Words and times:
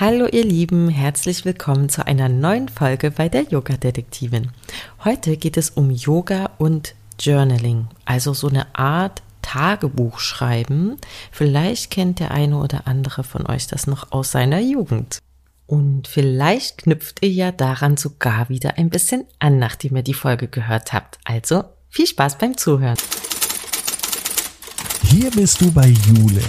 Hallo 0.00 0.28
ihr 0.30 0.44
Lieben, 0.44 0.90
herzlich 0.90 1.44
willkommen 1.44 1.88
zu 1.88 2.06
einer 2.06 2.28
neuen 2.28 2.68
Folge 2.68 3.10
bei 3.10 3.28
der 3.28 3.42
Yoga 3.42 3.76
Detektivin. 3.76 4.52
Heute 5.02 5.36
geht 5.36 5.56
es 5.56 5.70
um 5.70 5.90
Yoga 5.90 6.52
und 6.58 6.94
Journaling, 7.18 7.88
also 8.04 8.32
so 8.32 8.46
eine 8.46 8.72
Art 8.76 9.22
Tagebuch 9.42 10.20
schreiben. 10.20 10.98
Vielleicht 11.32 11.90
kennt 11.90 12.20
der 12.20 12.30
eine 12.30 12.58
oder 12.58 12.86
andere 12.86 13.24
von 13.24 13.44
euch 13.48 13.66
das 13.66 13.88
noch 13.88 14.12
aus 14.12 14.30
seiner 14.30 14.60
Jugend. 14.60 15.18
Und 15.66 16.06
vielleicht 16.06 16.84
knüpft 16.84 17.24
ihr 17.24 17.32
ja 17.32 17.50
daran 17.50 17.96
sogar 17.96 18.48
wieder 18.48 18.78
ein 18.78 18.90
bisschen 18.90 19.24
an, 19.40 19.58
nachdem 19.58 19.96
ihr 19.96 20.04
die 20.04 20.14
Folge 20.14 20.46
gehört 20.46 20.92
habt. 20.92 21.18
Also 21.24 21.64
viel 21.88 22.06
Spaß 22.06 22.38
beim 22.38 22.56
Zuhören. 22.56 22.98
Hier 25.02 25.32
bist 25.32 25.60
du 25.60 25.72
bei 25.72 25.88
Jule, 25.88 26.42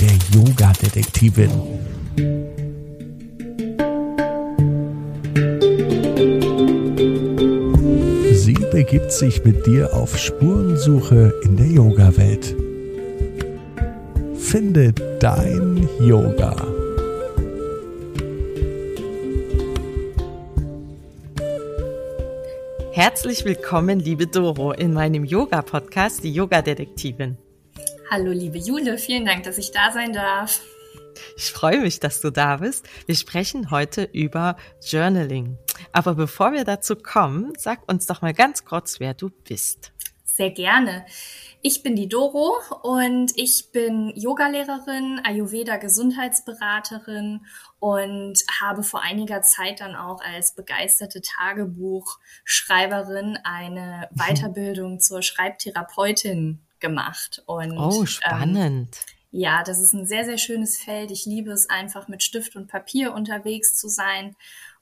der 0.00 0.10
Yoga-Detektivin. 0.32 1.50
Sie 8.32 8.54
begibt 8.70 9.10
sich 9.10 9.44
mit 9.44 9.66
dir 9.66 9.92
auf 9.94 10.16
Spurensuche 10.16 11.34
in 11.42 11.56
der 11.56 11.66
Yoga-Welt. 11.66 12.54
Finde 14.36 14.92
dein 15.18 15.88
Yoga. 16.00 16.54
Herzlich 22.92 23.44
willkommen, 23.44 23.98
liebe 23.98 24.28
Doro, 24.28 24.72
in 24.72 24.92
meinem 24.92 25.24
Yoga-Podcast, 25.24 26.22
die 26.22 26.32
Yoga-Detektivin. 26.32 27.36
Hallo, 28.10 28.32
liebe 28.32 28.56
Jule, 28.56 28.96
vielen 28.96 29.26
Dank, 29.26 29.42
dass 29.42 29.58
ich 29.58 29.70
da 29.70 29.92
sein 29.92 30.14
darf. 30.14 30.62
Ich 31.36 31.52
freue 31.52 31.80
mich, 31.80 32.00
dass 32.00 32.22
du 32.22 32.30
da 32.30 32.56
bist. 32.56 32.88
Wir 33.04 33.14
sprechen 33.14 33.70
heute 33.70 34.04
über 34.04 34.56
Journaling. 34.82 35.58
Aber 35.92 36.14
bevor 36.14 36.52
wir 36.52 36.64
dazu 36.64 36.96
kommen, 36.96 37.52
sag 37.58 37.86
uns 37.86 38.06
doch 38.06 38.22
mal 38.22 38.32
ganz 38.32 38.64
kurz, 38.64 38.98
wer 38.98 39.12
du 39.12 39.28
bist. 39.28 39.92
Sehr 40.24 40.50
gerne. 40.50 41.04
Ich 41.60 41.82
bin 41.82 41.96
die 41.96 42.08
Doro 42.08 42.54
und 42.82 43.32
ich 43.36 43.72
bin 43.72 44.10
Yogalehrerin, 44.16 45.20
Ayurveda 45.24 45.76
Gesundheitsberaterin 45.76 47.44
und 47.78 48.38
habe 48.58 48.84
vor 48.84 49.02
einiger 49.02 49.42
Zeit 49.42 49.80
dann 49.80 49.96
auch 49.96 50.22
als 50.22 50.54
begeisterte 50.54 51.20
Tagebuchschreiberin 51.20 53.36
eine. 53.44 54.08
Weiterbildung 54.16 54.98
zur 54.98 55.20
Schreibtherapeutin 55.20 56.64
gemacht. 56.80 57.42
Und, 57.46 57.78
oh, 57.78 58.06
spannend. 58.06 58.96
Ähm, 58.96 59.14
ja, 59.30 59.62
das 59.62 59.78
ist 59.78 59.92
ein 59.92 60.06
sehr, 60.06 60.24
sehr 60.24 60.38
schönes 60.38 60.78
Feld. 60.78 61.10
Ich 61.10 61.26
liebe 61.26 61.50
es 61.50 61.68
einfach 61.68 62.08
mit 62.08 62.22
Stift 62.22 62.56
und 62.56 62.68
Papier 62.68 63.12
unterwegs 63.12 63.74
zu 63.74 63.88
sein. 63.88 64.36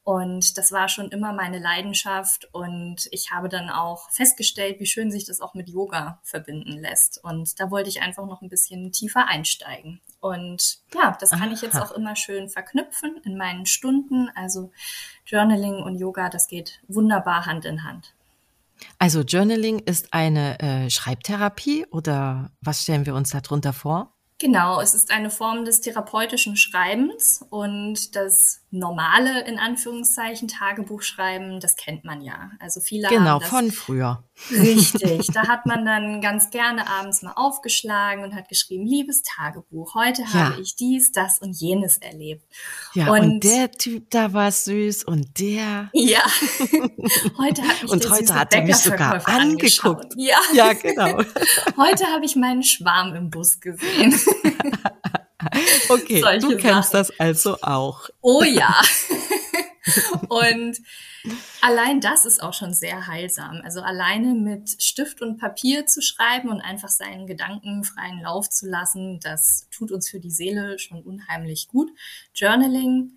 Und 0.04 0.56
das 0.56 0.70
war 0.70 0.88
schon 0.88 1.10
immer 1.10 1.32
meine 1.32 1.58
Leidenschaft. 1.58 2.48
Und 2.52 3.08
ich 3.10 3.32
habe 3.32 3.48
dann 3.48 3.70
auch 3.70 4.08
festgestellt, 4.10 4.78
wie 4.78 4.86
schön 4.86 5.10
sich 5.10 5.24
das 5.24 5.40
auch 5.40 5.54
mit 5.54 5.68
Yoga 5.68 6.20
verbinden 6.22 6.78
lässt. 6.78 7.22
Und 7.24 7.58
da 7.58 7.72
wollte 7.72 7.88
ich 7.88 8.02
einfach 8.02 8.24
noch 8.24 8.40
ein 8.40 8.48
bisschen 8.48 8.92
tiefer 8.92 9.26
einsteigen. 9.26 10.00
Und 10.20 10.78
ja, 10.94 11.16
das 11.18 11.30
kann 11.30 11.50
ich 11.50 11.60
jetzt 11.60 11.76
auch 11.76 11.90
immer 11.90 12.14
schön 12.14 12.48
verknüpfen 12.48 13.20
in 13.24 13.36
meinen 13.36 13.66
Stunden. 13.66 14.30
Also 14.36 14.70
Journaling 15.24 15.82
und 15.82 15.96
Yoga, 15.96 16.30
das 16.30 16.46
geht 16.46 16.80
wunderbar 16.86 17.46
Hand 17.46 17.64
in 17.64 17.82
Hand. 17.82 18.14
Also 18.98 19.20
Journaling 19.20 19.80
ist 19.80 20.12
eine 20.12 20.58
äh, 20.60 20.90
Schreibtherapie 20.90 21.86
oder 21.90 22.50
was 22.60 22.82
stellen 22.82 23.06
wir 23.06 23.14
uns 23.14 23.30
darunter 23.30 23.72
vor? 23.72 24.12
Genau, 24.38 24.80
es 24.82 24.94
ist 24.94 25.10
eine 25.10 25.30
Form 25.30 25.64
des 25.64 25.80
therapeutischen 25.80 26.56
Schreibens 26.56 27.42
und 27.48 28.14
das 28.16 28.60
normale, 28.78 29.46
in 29.46 29.58
Anführungszeichen, 29.58 30.48
Tagebuchschreiben, 30.48 31.60
das 31.60 31.76
kennt 31.76 32.04
man 32.04 32.20
ja. 32.20 32.50
Also 32.60 32.80
viele 32.80 33.08
genau, 33.08 33.40
von 33.40 33.70
früher. 33.70 34.24
Richtig, 34.50 35.28
da 35.32 35.48
hat 35.48 35.64
man 35.64 35.86
dann 35.86 36.20
ganz 36.20 36.50
gerne 36.50 36.88
abends 36.88 37.22
mal 37.22 37.32
aufgeschlagen 37.36 38.22
und 38.22 38.34
hat 38.34 38.48
geschrieben, 38.48 38.84
liebes 38.84 39.22
Tagebuch, 39.22 39.94
heute 39.94 40.22
ja. 40.22 40.32
habe 40.32 40.60
ich 40.60 40.76
dies, 40.76 41.10
das 41.10 41.38
und 41.38 41.58
jenes 41.58 41.98
erlebt. 41.98 42.44
Ja, 42.92 43.10
und, 43.10 43.20
und 43.20 43.44
der 43.44 43.70
Typ 43.70 44.10
da 44.10 44.32
war 44.32 44.52
süß 44.52 45.04
und 45.04 45.40
der. 45.40 45.90
Ja, 45.92 46.22
heute 47.38 47.62
hat 47.62 47.82
mich 47.82 47.90
Und 47.90 48.10
heute 48.10 48.34
hat 48.34 48.52
er 48.52 48.62
mich 48.62 48.76
sogar 48.76 49.26
angeguckt. 49.26 50.12
Ja. 50.16 50.38
ja, 50.52 50.72
genau. 50.74 51.18
heute 51.76 52.06
habe 52.06 52.24
ich 52.24 52.36
meinen 52.36 52.62
Schwarm 52.62 53.14
im 53.14 53.30
Bus 53.30 53.58
gesehen. 53.60 54.14
okay, 55.88 56.20
Solche 56.20 56.48
du 56.48 56.56
kennst 56.56 56.90
Sachen. 56.90 57.08
das 57.08 57.20
also 57.20 57.56
auch. 57.62 58.08
Oh 58.20 58.42
ja. 58.46 58.80
und 60.28 60.80
allein 61.60 62.00
das 62.00 62.24
ist 62.24 62.42
auch 62.42 62.54
schon 62.54 62.74
sehr 62.74 63.06
heilsam. 63.06 63.60
Also 63.64 63.80
alleine 63.80 64.34
mit 64.34 64.82
Stift 64.82 65.22
und 65.22 65.38
Papier 65.38 65.86
zu 65.86 66.02
schreiben 66.02 66.48
und 66.48 66.60
einfach 66.60 66.88
seinen 66.88 67.26
Gedanken 67.26 67.84
freien 67.84 68.22
Lauf 68.22 68.50
zu 68.50 68.68
lassen, 68.68 69.20
das 69.20 69.68
tut 69.70 69.92
uns 69.92 70.08
für 70.08 70.20
die 70.20 70.30
Seele 70.30 70.78
schon 70.78 71.02
unheimlich 71.02 71.68
gut. 71.68 71.90
Journaling, 72.34 73.12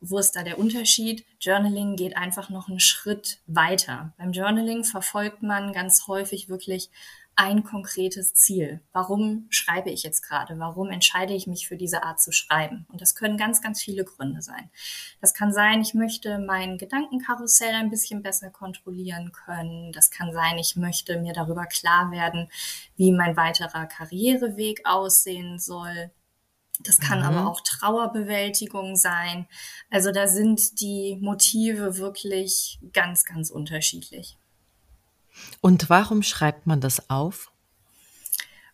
wo 0.00 0.18
ist 0.18 0.32
da 0.32 0.42
der 0.42 0.58
Unterschied? 0.58 1.24
Journaling 1.40 1.96
geht 1.96 2.16
einfach 2.16 2.50
noch 2.50 2.68
einen 2.68 2.80
Schritt 2.80 3.40
weiter. 3.46 4.12
Beim 4.18 4.32
Journaling 4.32 4.84
verfolgt 4.84 5.42
man 5.42 5.72
ganz 5.72 6.06
häufig 6.06 6.48
wirklich 6.48 6.90
ein 7.36 7.64
konkretes 7.64 8.34
Ziel. 8.34 8.80
Warum 8.92 9.46
schreibe 9.50 9.90
ich 9.90 10.02
jetzt 10.02 10.22
gerade? 10.22 10.58
Warum 10.58 10.90
entscheide 10.90 11.34
ich 11.34 11.46
mich 11.46 11.66
für 11.66 11.76
diese 11.76 12.02
Art 12.02 12.20
zu 12.20 12.32
schreiben? 12.32 12.86
Und 12.90 13.00
das 13.00 13.14
können 13.14 13.36
ganz, 13.36 13.60
ganz 13.62 13.82
viele 13.82 14.04
Gründe 14.04 14.42
sein. 14.42 14.70
Das 15.20 15.34
kann 15.34 15.52
sein, 15.52 15.80
ich 15.80 15.94
möchte 15.94 16.38
mein 16.38 16.78
Gedankenkarussell 16.78 17.74
ein 17.74 17.90
bisschen 17.90 18.22
besser 18.22 18.50
kontrollieren 18.50 19.32
können. 19.32 19.92
Das 19.92 20.10
kann 20.10 20.32
sein, 20.32 20.58
ich 20.58 20.76
möchte 20.76 21.20
mir 21.20 21.32
darüber 21.32 21.66
klar 21.66 22.10
werden, 22.10 22.48
wie 22.96 23.12
mein 23.12 23.36
weiterer 23.36 23.86
Karriereweg 23.86 24.82
aussehen 24.84 25.58
soll. 25.58 26.10
Das 26.80 26.98
kann 26.98 27.20
mhm. 27.20 27.24
aber 27.24 27.50
auch 27.50 27.60
Trauerbewältigung 27.60 28.96
sein. 28.96 29.46
Also 29.90 30.10
da 30.10 30.26
sind 30.26 30.80
die 30.80 31.18
Motive 31.20 31.98
wirklich 31.98 32.78
ganz, 32.92 33.24
ganz 33.24 33.50
unterschiedlich. 33.50 34.36
Und 35.60 35.90
warum 35.90 36.22
schreibt 36.22 36.66
man 36.66 36.80
das 36.80 37.10
auf? 37.10 37.50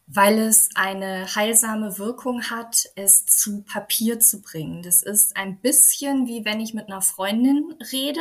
Weil 0.06 0.38
es 0.38 0.70
eine 0.74 1.34
heilsame 1.34 1.98
Wirkung 1.98 2.42
hat, 2.50 2.84
es 2.96 3.26
zu 3.26 3.62
Papier 3.62 4.18
zu 4.18 4.42
bringen. 4.42 4.82
Das 4.82 5.02
ist 5.02 5.36
ein 5.36 5.60
bisschen 5.60 6.26
wie 6.26 6.44
wenn 6.44 6.60
ich 6.60 6.74
mit 6.74 6.88
einer 6.88 7.00
Freundin 7.00 7.76
rede, 7.92 8.20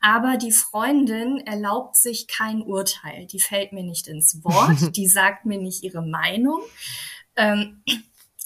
aber 0.00 0.36
die 0.36 0.52
Freundin 0.52 1.38
erlaubt 1.38 1.96
sich 1.96 2.28
kein 2.28 2.62
Urteil. 2.62 3.26
Die 3.26 3.40
fällt 3.40 3.72
mir 3.72 3.82
nicht 3.82 4.06
ins 4.06 4.44
Wort, 4.44 4.96
die 4.96 5.08
sagt 5.08 5.44
mir 5.44 5.58
nicht 5.58 5.82
ihre 5.82 6.02
Meinung. 6.02 6.60
Ähm, 7.34 7.82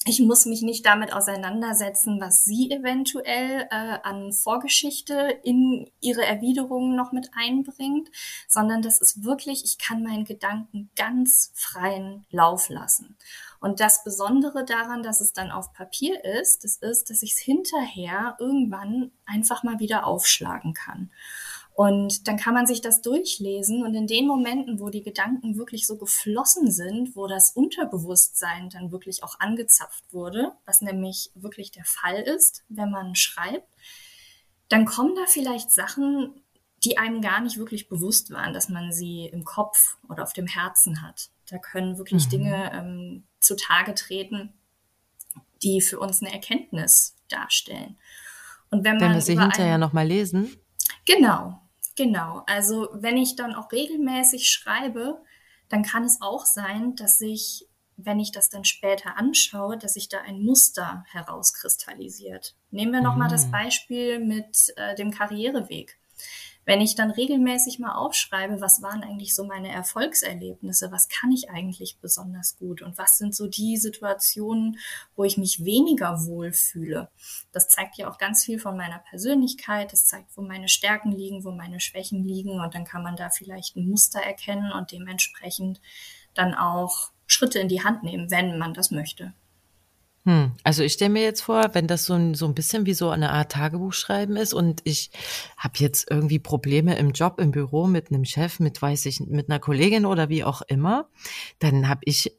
ich 0.04 0.20
muss 0.20 0.46
mich 0.46 0.62
nicht 0.62 0.84
damit 0.84 1.12
auseinandersetzen, 1.12 2.20
was 2.20 2.44
sie 2.44 2.70
eventuell 2.70 3.68
äh, 3.70 3.98
an 4.02 4.32
Vorgeschichte 4.32 5.38
in 5.44 5.90
ihre 6.00 6.24
Erwiderungen 6.24 6.96
noch 6.96 7.12
mit 7.12 7.30
einbringt, 7.36 8.08
sondern 8.48 8.82
das 8.82 9.00
ist 9.00 9.22
wirklich, 9.22 9.64
ich 9.64 9.78
kann 9.78 10.02
meinen 10.02 10.24
Gedanken 10.24 10.90
ganz 10.96 11.52
freien 11.54 12.26
Lauf 12.30 12.68
lassen. 12.68 13.16
Und 13.60 13.78
das 13.78 14.02
Besondere 14.02 14.64
daran, 14.64 15.04
dass 15.04 15.20
es 15.20 15.32
dann 15.32 15.52
auf 15.52 15.72
Papier 15.72 16.24
ist, 16.24 16.64
das 16.64 16.76
ist, 16.76 17.10
dass 17.10 17.22
ich 17.22 17.32
es 17.32 17.38
hinterher 17.38 18.36
irgendwann 18.40 19.12
einfach 19.24 19.62
mal 19.62 19.78
wieder 19.78 20.04
aufschlagen 20.04 20.74
kann. 20.74 21.10
Und 21.74 22.28
dann 22.28 22.36
kann 22.36 22.52
man 22.52 22.66
sich 22.66 22.82
das 22.82 23.00
durchlesen 23.00 23.82
und 23.82 23.94
in 23.94 24.06
den 24.06 24.26
Momenten, 24.26 24.78
wo 24.78 24.90
die 24.90 25.02
Gedanken 25.02 25.56
wirklich 25.56 25.86
so 25.86 25.96
geflossen 25.96 26.70
sind, 26.70 27.16
wo 27.16 27.26
das 27.26 27.50
Unterbewusstsein 27.50 28.68
dann 28.68 28.92
wirklich 28.92 29.24
auch 29.24 29.40
angezapft 29.40 30.04
wurde, 30.12 30.52
was 30.66 30.82
nämlich 30.82 31.30
wirklich 31.34 31.70
der 31.70 31.84
Fall 31.84 32.20
ist, 32.20 32.62
wenn 32.68 32.90
man 32.90 33.14
schreibt, 33.14 33.66
dann 34.68 34.84
kommen 34.84 35.14
da 35.14 35.24
vielleicht 35.26 35.70
Sachen, 35.70 36.42
die 36.84 36.98
einem 36.98 37.22
gar 37.22 37.40
nicht 37.40 37.56
wirklich 37.56 37.88
bewusst 37.88 38.30
waren, 38.30 38.52
dass 38.52 38.68
man 38.68 38.92
sie 38.92 39.26
im 39.26 39.44
Kopf 39.44 39.96
oder 40.08 40.24
auf 40.24 40.32
dem 40.32 40.46
Herzen 40.46 41.00
hat. 41.00 41.30
Da 41.48 41.58
können 41.58 41.96
wirklich 41.96 42.26
mhm. 42.26 42.30
Dinge 42.30 42.72
ähm, 42.74 43.24
zutage 43.40 43.94
treten, 43.94 44.52
die 45.62 45.80
für 45.80 46.00
uns 46.00 46.22
eine 46.22 46.32
Erkenntnis 46.32 47.16
darstellen. 47.28 47.96
Und 48.70 48.84
wenn, 48.84 48.96
man 48.96 49.02
wenn 49.02 49.14
wir 49.14 49.20
sie 49.20 49.38
hinterher 49.38 49.78
nochmal 49.78 50.06
lesen? 50.06 50.56
Genau, 51.06 51.60
Genau, 51.96 52.42
also 52.46 52.88
wenn 52.92 53.16
ich 53.16 53.36
dann 53.36 53.54
auch 53.54 53.70
regelmäßig 53.70 54.50
schreibe, 54.50 55.20
dann 55.68 55.82
kann 55.82 56.04
es 56.04 56.20
auch 56.20 56.46
sein, 56.46 56.96
dass 56.96 57.20
ich, 57.20 57.66
wenn 57.96 58.20
ich 58.20 58.32
das 58.32 58.48
dann 58.48 58.64
später 58.64 59.16
anschaue, 59.16 59.76
dass 59.76 59.94
sich 59.94 60.08
da 60.08 60.20
ein 60.20 60.42
Muster 60.42 61.04
herauskristallisiert. 61.10 62.54
Nehmen 62.70 62.92
wir 62.92 63.00
nochmal 63.02 63.28
mhm. 63.28 63.32
das 63.32 63.50
Beispiel 63.50 64.18
mit 64.18 64.72
äh, 64.76 64.94
dem 64.94 65.10
Karriereweg. 65.10 65.98
Wenn 66.64 66.80
ich 66.80 66.94
dann 66.94 67.10
regelmäßig 67.10 67.78
mal 67.78 67.94
aufschreibe, 67.94 68.60
was 68.60 68.82
waren 68.82 69.02
eigentlich 69.02 69.34
so 69.34 69.44
meine 69.44 69.70
Erfolgserlebnisse, 69.70 70.92
was 70.92 71.08
kann 71.08 71.32
ich 71.32 71.50
eigentlich 71.50 71.98
besonders 72.00 72.56
gut 72.56 72.82
und 72.82 72.98
was 72.98 73.18
sind 73.18 73.34
so 73.34 73.48
die 73.48 73.76
Situationen, 73.76 74.78
wo 75.16 75.24
ich 75.24 75.36
mich 75.36 75.64
weniger 75.64 76.24
wohl 76.24 76.52
fühle. 76.52 77.08
Das 77.50 77.68
zeigt 77.68 77.98
ja 77.98 78.08
auch 78.08 78.18
ganz 78.18 78.44
viel 78.44 78.58
von 78.58 78.76
meiner 78.76 78.98
Persönlichkeit, 78.98 79.92
das 79.92 80.06
zeigt, 80.06 80.36
wo 80.36 80.42
meine 80.42 80.68
Stärken 80.68 81.10
liegen, 81.10 81.44
wo 81.44 81.50
meine 81.50 81.80
Schwächen 81.80 82.22
liegen 82.22 82.60
und 82.60 82.74
dann 82.74 82.84
kann 82.84 83.02
man 83.02 83.16
da 83.16 83.30
vielleicht 83.30 83.76
ein 83.76 83.88
Muster 83.88 84.20
erkennen 84.20 84.72
und 84.72 84.92
dementsprechend 84.92 85.80
dann 86.34 86.54
auch 86.54 87.10
Schritte 87.26 87.58
in 87.58 87.68
die 87.68 87.82
Hand 87.82 88.02
nehmen, 88.02 88.30
wenn 88.30 88.58
man 88.58 88.74
das 88.74 88.90
möchte. 88.90 89.32
Hm, 90.24 90.52
also 90.62 90.84
ich 90.84 90.92
stelle 90.92 91.10
mir 91.10 91.22
jetzt 91.22 91.40
vor, 91.40 91.70
wenn 91.72 91.88
das 91.88 92.04
so 92.04 92.14
ein, 92.14 92.34
so 92.34 92.46
ein 92.46 92.54
bisschen 92.54 92.86
wie 92.86 92.94
so 92.94 93.10
eine 93.10 93.30
Art 93.30 93.52
Tagebuchschreiben 93.52 94.36
ist 94.36 94.54
und 94.54 94.80
ich 94.84 95.10
habe 95.56 95.74
jetzt 95.78 96.08
irgendwie 96.10 96.38
Probleme 96.38 96.96
im 96.96 97.10
Job, 97.10 97.40
im 97.40 97.50
Büro 97.50 97.88
mit 97.88 98.10
einem 98.10 98.24
Chef, 98.24 98.60
mit 98.60 98.80
weiß 98.80 99.06
ich, 99.06 99.20
mit 99.20 99.48
einer 99.50 99.58
Kollegin 99.58 100.06
oder 100.06 100.28
wie 100.28 100.44
auch 100.44 100.62
immer, 100.62 101.08
dann 101.58 101.88
habe 101.88 102.02
ich 102.04 102.32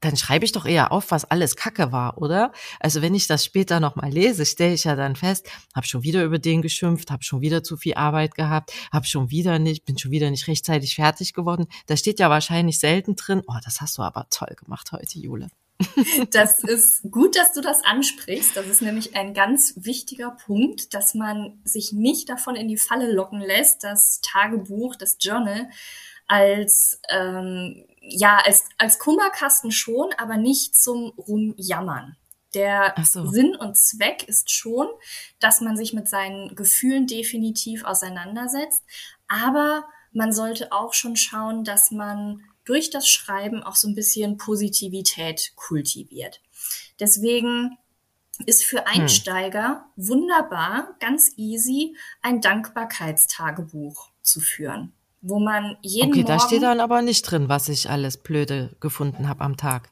dann 0.00 0.16
schreibe 0.16 0.44
ich 0.44 0.52
doch 0.52 0.66
eher 0.66 0.92
auf, 0.92 1.10
was 1.10 1.24
alles 1.24 1.56
Kacke 1.56 1.90
war, 1.90 2.18
oder? 2.18 2.52
Also 2.80 3.00
wenn 3.00 3.14
ich 3.14 3.26
das 3.26 3.44
später 3.46 3.80
nochmal 3.80 4.10
lese, 4.10 4.44
stelle 4.44 4.74
ich 4.74 4.84
ja 4.84 4.94
dann 4.94 5.16
fest, 5.16 5.48
habe 5.74 5.86
schon 5.86 6.02
wieder 6.02 6.22
über 6.22 6.38
den 6.38 6.60
geschimpft, 6.62 7.10
habe 7.10 7.24
schon 7.24 7.40
wieder 7.40 7.62
zu 7.62 7.78
viel 7.78 7.94
Arbeit 7.94 8.34
gehabt, 8.34 8.72
habe 8.92 9.06
schon 9.06 9.30
wieder 9.30 9.58
nicht, 9.58 9.86
bin 9.86 9.96
schon 9.98 10.10
wieder 10.10 10.30
nicht 10.30 10.48
rechtzeitig 10.48 10.96
fertig 10.96 11.32
geworden. 11.32 11.66
Da 11.86 11.96
steht 11.96 12.20
ja 12.20 12.30
wahrscheinlich 12.30 12.78
selten 12.78 13.16
drin, 13.16 13.42
oh, 13.46 13.56
das 13.64 13.80
hast 13.80 13.96
du 13.98 14.02
aber 14.02 14.26
toll 14.30 14.54
gemacht 14.56 14.92
heute, 14.92 15.18
Jule. 15.18 15.48
Das 16.30 16.62
ist 16.64 17.10
gut, 17.10 17.36
dass 17.36 17.52
du 17.52 17.60
das 17.60 17.84
ansprichst. 17.84 18.56
Das 18.56 18.66
ist 18.66 18.82
nämlich 18.82 19.14
ein 19.14 19.34
ganz 19.34 19.74
wichtiger 19.76 20.30
Punkt, 20.30 20.94
dass 20.94 21.14
man 21.14 21.60
sich 21.64 21.92
nicht 21.92 22.28
davon 22.28 22.56
in 22.56 22.68
die 22.68 22.78
Falle 22.78 23.12
locken 23.12 23.40
lässt, 23.40 23.84
das 23.84 24.20
Tagebuch, 24.22 24.96
das 24.96 25.16
Journal 25.20 25.68
als 26.26 27.00
ähm, 27.08 27.84
ja 28.00 28.38
als 28.44 28.64
als 28.78 28.98
Kummerkasten 28.98 29.70
schon, 29.70 30.12
aber 30.18 30.36
nicht 30.36 30.74
zum 30.74 31.12
Rumjammern. 31.16 32.16
Der 32.54 32.94
so. 33.04 33.26
Sinn 33.26 33.54
und 33.54 33.76
Zweck 33.76 34.26
ist 34.28 34.50
schon, 34.50 34.88
dass 35.40 35.60
man 35.60 35.76
sich 35.76 35.92
mit 35.92 36.08
seinen 36.08 36.54
Gefühlen 36.54 37.06
definitiv 37.06 37.84
auseinandersetzt, 37.84 38.82
aber 39.28 39.84
man 40.12 40.32
sollte 40.32 40.72
auch 40.72 40.94
schon 40.94 41.16
schauen, 41.16 41.64
dass 41.64 41.90
man 41.90 42.42
durch 42.66 42.90
das 42.90 43.08
Schreiben 43.08 43.62
auch 43.62 43.76
so 43.76 43.88
ein 43.88 43.94
bisschen 43.94 44.36
Positivität 44.36 45.52
kultiviert. 45.56 46.42
Deswegen 47.00 47.78
ist 48.44 48.64
für 48.64 48.84
hm. 48.84 49.02
Einsteiger 49.02 49.86
hm. 49.96 50.08
wunderbar, 50.08 50.94
ganz 51.00 51.32
easy, 51.36 51.96
ein 52.20 52.42
Dankbarkeitstagebuch 52.42 54.10
zu 54.20 54.40
führen, 54.40 54.92
wo 55.22 55.38
man 55.38 55.78
jeden 55.80 56.10
Okay, 56.10 56.22
Morgen 56.22 56.26
da 56.26 56.40
steht 56.40 56.62
dann 56.62 56.80
aber 56.80 57.00
nicht 57.00 57.22
drin, 57.22 57.48
was 57.48 57.70
ich 57.70 57.88
alles 57.88 58.18
blöde 58.18 58.76
gefunden 58.80 59.28
habe 59.28 59.42
am 59.42 59.56
Tag. 59.56 59.90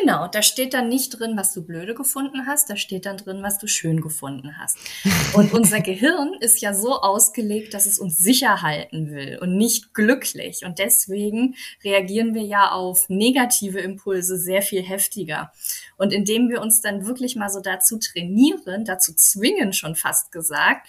Genau, 0.00 0.26
da 0.26 0.42
steht 0.42 0.74
dann 0.74 0.88
nicht 0.88 1.10
drin, 1.10 1.36
was 1.36 1.52
du 1.52 1.64
blöde 1.64 1.94
gefunden 1.94 2.46
hast, 2.46 2.68
da 2.68 2.76
steht 2.76 3.06
dann 3.06 3.16
drin, 3.16 3.42
was 3.42 3.58
du 3.58 3.68
schön 3.68 4.00
gefunden 4.00 4.58
hast. 4.58 4.76
Und 5.34 5.52
unser 5.54 5.80
Gehirn 5.80 6.34
ist 6.40 6.60
ja 6.62 6.74
so 6.74 7.00
ausgelegt, 7.00 7.74
dass 7.74 7.86
es 7.86 7.98
uns 7.98 8.18
sicher 8.18 8.62
halten 8.62 9.10
will 9.10 9.38
und 9.40 9.56
nicht 9.56 9.94
glücklich. 9.94 10.64
Und 10.64 10.80
deswegen 10.80 11.54
reagieren 11.84 12.34
wir 12.34 12.42
ja 12.42 12.72
auf 12.72 13.08
negative 13.08 13.78
Impulse 13.78 14.36
sehr 14.36 14.62
viel 14.62 14.82
heftiger. 14.82 15.52
Und 15.96 16.12
indem 16.12 16.48
wir 16.48 16.60
uns 16.60 16.80
dann 16.80 17.06
wirklich 17.06 17.36
mal 17.36 17.50
so 17.50 17.60
dazu 17.60 17.98
trainieren, 17.98 18.84
dazu 18.84 19.14
zwingen 19.14 19.72
schon 19.72 19.94
fast 19.94 20.32
gesagt, 20.32 20.88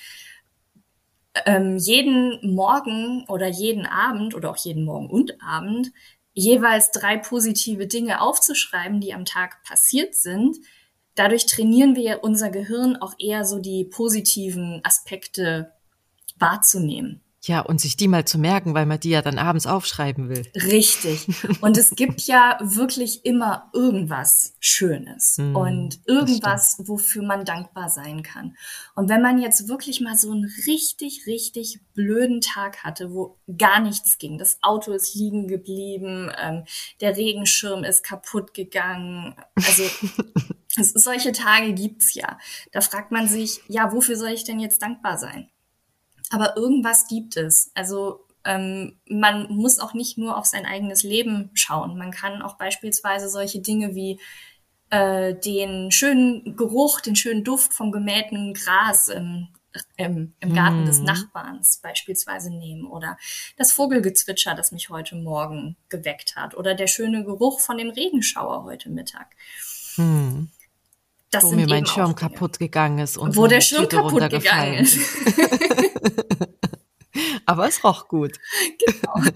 ähm, 1.45 1.77
jeden 1.77 2.55
Morgen 2.55 3.25
oder 3.27 3.47
jeden 3.47 3.85
Abend 3.85 4.35
oder 4.35 4.49
auch 4.49 4.57
jeden 4.57 4.85
Morgen 4.85 5.09
und 5.09 5.41
Abend 5.43 5.91
jeweils 6.35 6.91
drei 6.91 7.17
positive 7.17 7.87
Dinge 7.87 8.21
aufzuschreiben, 8.21 9.01
die 9.01 9.13
am 9.13 9.25
Tag 9.25 9.63
passiert 9.63 10.13
sind. 10.13 10.57
Dadurch 11.15 11.47
trainieren 11.47 11.95
wir 11.95 12.23
unser 12.23 12.51
Gehirn 12.51 12.97
auch 12.97 13.15
eher 13.17 13.45
so 13.45 13.57
die 13.57 13.85
positiven 13.85 14.81
Aspekte 14.83 15.71
wahrzunehmen. 16.37 17.21
Ja, 17.47 17.59
und 17.59 17.79
sich 17.79 17.95
die 17.95 18.07
mal 18.07 18.25
zu 18.25 18.39
merken, 18.39 18.73
weil 18.73 18.87
man 18.87 18.99
die 18.99 19.11
ja 19.11 19.21
dann 19.21 19.37
abends 19.37 19.67
aufschreiben 19.67 20.29
will. 20.29 20.47
Richtig. 20.55 21.27
Und 21.61 21.77
es 21.77 21.91
gibt 21.91 22.21
ja 22.21 22.57
wirklich 22.59 23.23
immer 23.23 23.69
irgendwas 23.71 24.55
Schönes 24.59 25.37
mm, 25.37 25.55
und 25.55 25.99
irgendwas, 26.05 26.77
wofür 26.79 27.21
man 27.21 27.45
dankbar 27.45 27.89
sein 27.89 28.23
kann. 28.23 28.57
Und 28.95 29.09
wenn 29.09 29.21
man 29.21 29.37
jetzt 29.37 29.67
wirklich 29.67 30.01
mal 30.01 30.17
so 30.17 30.31
einen 30.31 30.51
richtig, 30.65 31.27
richtig 31.27 31.81
blöden 31.93 32.41
Tag 32.41 32.83
hatte, 32.83 33.13
wo 33.13 33.37
gar 33.59 33.79
nichts 33.79 34.17
ging, 34.17 34.39
das 34.39 34.57
Auto 34.63 34.91
ist 34.91 35.13
liegen 35.13 35.47
geblieben, 35.47 36.31
ähm, 36.41 36.63
der 36.99 37.15
Regenschirm 37.15 37.83
ist 37.83 38.03
kaputt 38.03 38.55
gegangen, 38.55 39.35
also 39.55 39.83
es, 40.77 40.93
solche 40.93 41.31
Tage 41.31 41.73
gibt's 41.73 42.15
ja. 42.15 42.39
Da 42.71 42.81
fragt 42.81 43.11
man 43.11 43.27
sich, 43.27 43.61
ja, 43.67 43.93
wofür 43.93 44.15
soll 44.15 44.29
ich 44.29 44.45
denn 44.45 44.59
jetzt 44.59 44.81
dankbar 44.81 45.19
sein? 45.19 45.47
Aber 46.31 46.57
irgendwas 46.57 47.07
gibt 47.07 47.37
es. 47.37 47.71
Also 47.73 48.25
ähm, 48.45 48.99
man 49.09 49.47
muss 49.49 49.79
auch 49.79 49.93
nicht 49.93 50.17
nur 50.17 50.37
auf 50.37 50.45
sein 50.45 50.65
eigenes 50.65 51.03
Leben 51.03 51.49
schauen. 51.53 51.97
Man 51.97 52.11
kann 52.11 52.41
auch 52.41 52.57
beispielsweise 52.57 53.27
solche 53.27 53.59
Dinge 53.59 53.95
wie 53.95 54.19
äh, 54.91 55.33
den 55.33 55.91
schönen 55.91 56.55
Geruch, 56.55 57.01
den 57.01 57.15
schönen 57.15 57.43
Duft 57.43 57.73
vom 57.73 57.91
gemähten 57.91 58.53
Gras 58.53 59.09
im, 59.09 59.47
im, 59.97 60.33
im 60.39 60.53
Garten 60.53 60.83
mm. 60.83 60.85
des 60.85 60.99
mhm. 60.99 61.05
Nachbarns 61.05 61.79
beispielsweise 61.81 62.51
nehmen 62.51 62.85
oder 62.85 63.17
das 63.57 63.71
Vogelgezwitscher, 63.71 64.53
das 64.53 64.71
mich 64.71 64.89
heute 64.89 65.15
Morgen 65.15 65.75
geweckt 65.89 66.35
hat 66.35 66.55
oder 66.55 66.75
der 66.75 66.87
schöne 66.87 67.25
Geruch 67.25 67.59
von 67.59 67.77
dem 67.77 67.89
Regenschauer 67.89 68.63
heute 68.63 68.89
Mittag. 68.89 69.35
Mm. 69.97 70.45
Das 71.35 71.43
wo 71.43 71.51
mir 71.51 71.67
mein 71.67 71.85
Schirm 71.85 72.15
kaputt 72.15 72.59
gegangen 72.59 72.99
ist 72.99 73.17
und 73.17 73.35
wo 73.35 73.47
der 73.47 73.61
Schirm 73.61 73.87
kaputt 73.87 74.29
gegangen 74.29 74.79
ist. 74.79 74.97
Aber 77.45 77.67
es 77.67 77.83
roch 77.83 78.07
gut. 78.07 78.39
Genau. 78.85 79.29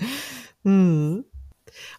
hm. 0.63 1.25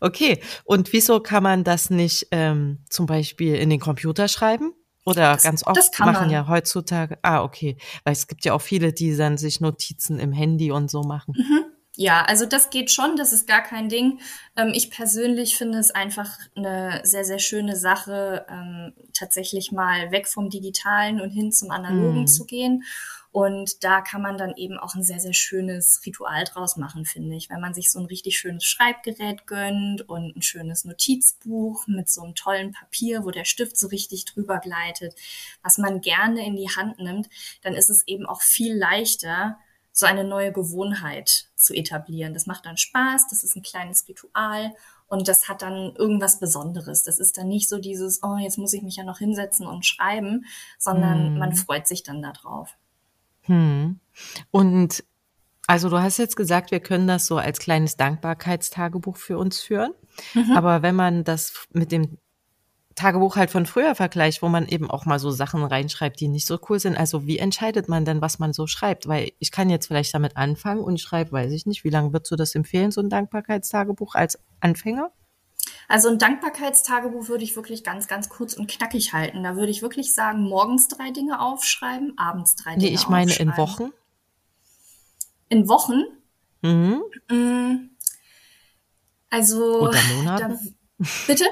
Okay, 0.01 0.41
und 0.65 0.93
wieso 0.93 1.21
kann 1.21 1.43
man 1.43 1.65
das 1.65 1.91
nicht 1.91 2.29
ähm, 2.33 2.85
zum 2.89 3.07
Beispiel 3.07 3.55
in 3.55 3.71
den 3.71 3.81
Computer 3.81 4.29
schreiben? 4.29 4.73
Oder 5.05 5.33
das, 5.33 5.43
ganz 5.43 5.67
oft 5.67 5.99
machen 5.99 6.15
man. 6.15 6.31
ja 6.31 6.49
heutzutage. 6.49 7.19
Ah, 7.23 7.43
okay. 7.43 7.77
Weil 8.05 8.13
es 8.13 8.27
gibt 8.27 8.45
ja 8.45 8.53
auch 8.53 8.61
viele, 8.61 8.93
die 8.93 9.17
dann 9.17 9.39
sich 9.39 9.61
Notizen 9.61 10.19
im 10.19 10.33
Handy 10.33 10.71
und 10.71 10.91
so 10.91 11.03
machen. 11.03 11.35
Mhm. 11.37 11.65
Ja, 11.97 12.23
also 12.23 12.47
das 12.47 12.71
geht 12.71 12.91
schon, 12.91 13.17
das 13.17 13.33
ist 13.33 13.49
gar 13.49 13.63
kein 13.63 13.89
Ding. 13.89 14.21
Ähm, 14.57 14.73
ich 14.75 14.91
persönlich 14.91 15.57
finde 15.57 15.79
es 15.79 15.91
einfach 15.91 16.39
eine 16.55 17.01
sehr, 17.05 17.25
sehr 17.25 17.41
schöne 17.41 17.77
Sache, 17.77 18.47
ähm, 18.49 18.95
tatsächlich 19.13 19.73
mal 19.73 20.13
weg 20.13 20.29
vom 20.29 20.51
Digitalen 20.51 21.21
und 21.21 21.31
hin 21.31 21.51
zum 21.51 21.71
Analogen 21.71 22.23
mm. 22.23 22.27
zu 22.29 22.47
gehen. 22.47 22.85
Und 23.33 23.85
da 23.85 24.01
kann 24.01 24.23
man 24.23 24.39
dann 24.39 24.57
eben 24.57 24.79
auch 24.79 24.95
ein 24.95 25.05
sehr, 25.05 25.21
sehr 25.21 25.33
schönes 25.33 26.01
Ritual 26.05 26.45
draus 26.45 26.77
machen, 26.77 27.05
finde 27.05 27.37
ich. 27.37 27.51
Wenn 27.51 27.61
man 27.61 27.75
sich 27.75 27.91
so 27.91 28.01
ein 28.01 28.07
richtig 28.07 28.39
schönes 28.39 28.65
Schreibgerät 28.65 29.47
gönnt 29.47 30.09
und 30.09 30.37
ein 30.37 30.43
schönes 30.43 30.85
Notizbuch 30.85 31.87
mit 31.87 32.09
so 32.09 32.23
einem 32.23 32.35
tollen 32.35 32.73
Papier, 32.73 33.25
wo 33.25 33.31
der 33.31 33.45
Stift 33.45 33.77
so 33.77 33.89
richtig 33.89 34.25
drüber 34.25 34.59
gleitet, 34.59 35.15
was 35.63 35.79
man 35.79 36.01
gerne 36.01 36.45
in 36.45 36.57
die 36.57 36.71
Hand 36.71 36.99
nimmt, 36.99 37.29
dann 37.63 37.75
ist 37.75 37.91
es 37.91 38.07
eben 38.07 38.27
auch 38.27 38.43
viel 38.43 38.77
leichter, 38.77 39.59
so 39.93 40.07
eine 40.07 40.25
neue 40.25 40.53
Gewohnheit 40.53 41.50
zu 41.61 41.75
etablieren. 41.75 42.35
Das 42.35 42.47
macht 42.47 42.67
dann 42.67 42.77
Spaß, 42.77 43.29
das 43.29 43.45
ist 43.45 43.57
ein 43.57 43.63
kleines 43.63 44.09
Ritual 44.09 44.73
und 45.07 45.29
das 45.29 45.49
hat 45.49 45.63
dann 45.63 45.95
irgendwas 45.97 46.41
Besonderes. 46.41 47.05
Das 47.05 47.19
ist 47.19 47.37
dann 47.37 47.49
nicht 47.49 47.69
so 47.69 47.79
dieses, 47.79 48.23
oh, 48.23 48.37
jetzt 48.37 48.59
muss 48.59 48.73
ich 48.73 48.83
mich 48.83 48.97
ja 48.97 49.05
noch 49.05 49.19
hinsetzen 49.19 49.67
und 49.67 49.85
schreiben, 49.87 50.45
sondern 50.79 51.27
hm. 51.27 51.39
man 51.39 51.55
freut 51.55 51.87
sich 51.87 52.03
dann 52.03 52.23
darauf. 52.23 52.77
Hm. 53.43 54.01
Und 54.51 55.05
also 55.67 55.89
du 55.89 56.01
hast 56.01 56.19
jetzt 56.19 56.37
gesagt, 56.37 56.73
wir 56.73 56.81
können 56.81 57.07
das 57.07 57.27
so 57.27 57.37
als 57.37 57.61
kleines 57.61 57.97
Dankbarkeitstagebuch 57.97 59.17
für 59.17 59.39
uns 59.39 59.61
führen. 59.61 59.93
Mhm. 60.35 60.57
Aber 60.57 60.83
wenn 60.83 60.97
man 60.97 61.23
das 61.23 61.69
mit 61.73 61.93
dem 61.93 62.19
Tagebuch 63.01 63.37
halt 63.37 63.51
von 63.51 63.65
früher 63.65 63.95
vergleicht, 63.95 64.43
wo 64.43 64.49
man 64.49 64.67
eben 64.67 64.91
auch 64.91 65.07
mal 65.07 65.19
so 65.19 65.31
Sachen 65.31 65.65
reinschreibt, 65.65 66.21
die 66.21 66.29
nicht 66.29 66.47
so 66.47 66.59
cool 66.69 66.79
sind. 66.79 66.97
Also 66.97 67.27
wie 67.27 67.39
entscheidet 67.39 67.89
man 67.89 68.05
denn, 68.05 68.21
was 68.21 68.39
man 68.39 68.53
so 68.53 68.67
schreibt? 68.67 69.09
Weil 69.09 69.33
ich 69.39 69.51
kann 69.51 69.71
jetzt 69.71 69.87
vielleicht 69.87 70.15
damit 70.15 70.37
anfangen 70.37 70.83
und 70.83 71.01
schreibe, 71.01 71.33
weiß 71.33 71.51
ich 71.53 71.67
nicht, 71.67 71.83
wie 71.85 71.91
lange 71.91 72.13
würdest 72.13 72.31
du 72.31 72.37
das 72.37 72.55
empfehlen, 72.55 72.91
so 72.91 73.01
ein 73.01 73.09
Dankbarkeitstagebuch 73.09 74.15
als 74.15 74.39
Anfänger? 74.61 75.11
Also 75.89 76.09
ein 76.09 76.19
Dankbarkeitstagebuch 76.19 77.29
würde 77.29 77.43
ich 77.43 77.57
wirklich 77.57 77.83
ganz, 77.83 78.07
ganz 78.07 78.29
kurz 78.29 78.55
und 78.55 78.71
knackig 78.71 79.13
halten. 79.13 79.43
Da 79.43 79.57
würde 79.57 79.71
ich 79.71 79.83
wirklich 79.83 80.15
sagen, 80.15 80.43
morgens 80.43 80.89
drei 80.89 81.11
Dinge 81.11 81.41
aufschreiben, 81.41 82.19
abends 82.19 82.55
drei 82.55 82.75
Dinge 82.75 82.87
Nee, 82.87 82.95
ich 82.95 83.09
meine 83.09 83.35
in 83.35 83.57
Wochen. 83.57 83.91
In 85.49 85.69
Wochen? 85.69 86.05
Mhm. 86.63 87.03
Mm, 87.29 87.91
also. 89.31 89.81
Oder 89.81 89.99
Monaten? 90.17 90.77
Da, 90.99 91.07
bitte? 91.27 91.45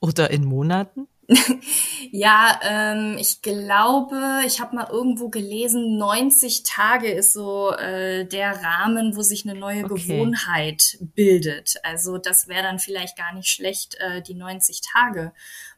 Oder 0.00 0.30
in 0.30 0.44
Monaten? 0.44 1.08
ja, 2.10 2.58
ähm, 2.62 3.16
ich 3.18 3.40
glaube, 3.40 4.40
ich 4.46 4.60
habe 4.60 4.74
mal 4.74 4.88
irgendwo 4.90 5.28
gelesen, 5.28 5.96
90 5.96 6.64
Tage 6.64 7.08
ist 7.08 7.32
so 7.32 7.72
äh, 7.72 8.24
der 8.26 8.62
Rahmen, 8.62 9.14
wo 9.14 9.22
sich 9.22 9.48
eine 9.48 9.58
neue 9.58 9.84
okay. 9.84 9.94
Gewohnheit 9.94 10.98
bildet. 11.14 11.76
Also 11.84 12.18
das 12.18 12.48
wäre 12.48 12.64
dann 12.64 12.80
vielleicht 12.80 13.16
gar 13.16 13.32
nicht 13.32 13.48
schlecht, 13.48 13.94
äh, 14.00 14.22
die 14.22 14.34
90 14.34 14.80
Tage 14.80 15.32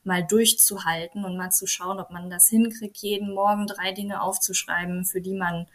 mal 0.05 0.25
durchzuhalten 0.27 1.25
und 1.25 1.37
mal 1.37 1.51
zu 1.51 1.67
schauen, 1.67 2.01
ob 2.01 2.11
man 2.11 2.31
das 2.31 2.49
hinkriegt, 2.49 2.97
jeden 2.99 3.35
Morgen 3.35 3.67
drei 3.67 3.93
Dinge 3.93 4.23
aufzuschreiben, 4.23 5.05
für 5.05 5.21
die 5.21 5.35
man 5.35 5.67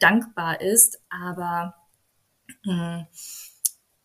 dankbar 0.00 0.60
ist. 0.60 1.00
Aber 1.08 1.74
mh, 2.64 2.96
hm, 2.98 3.06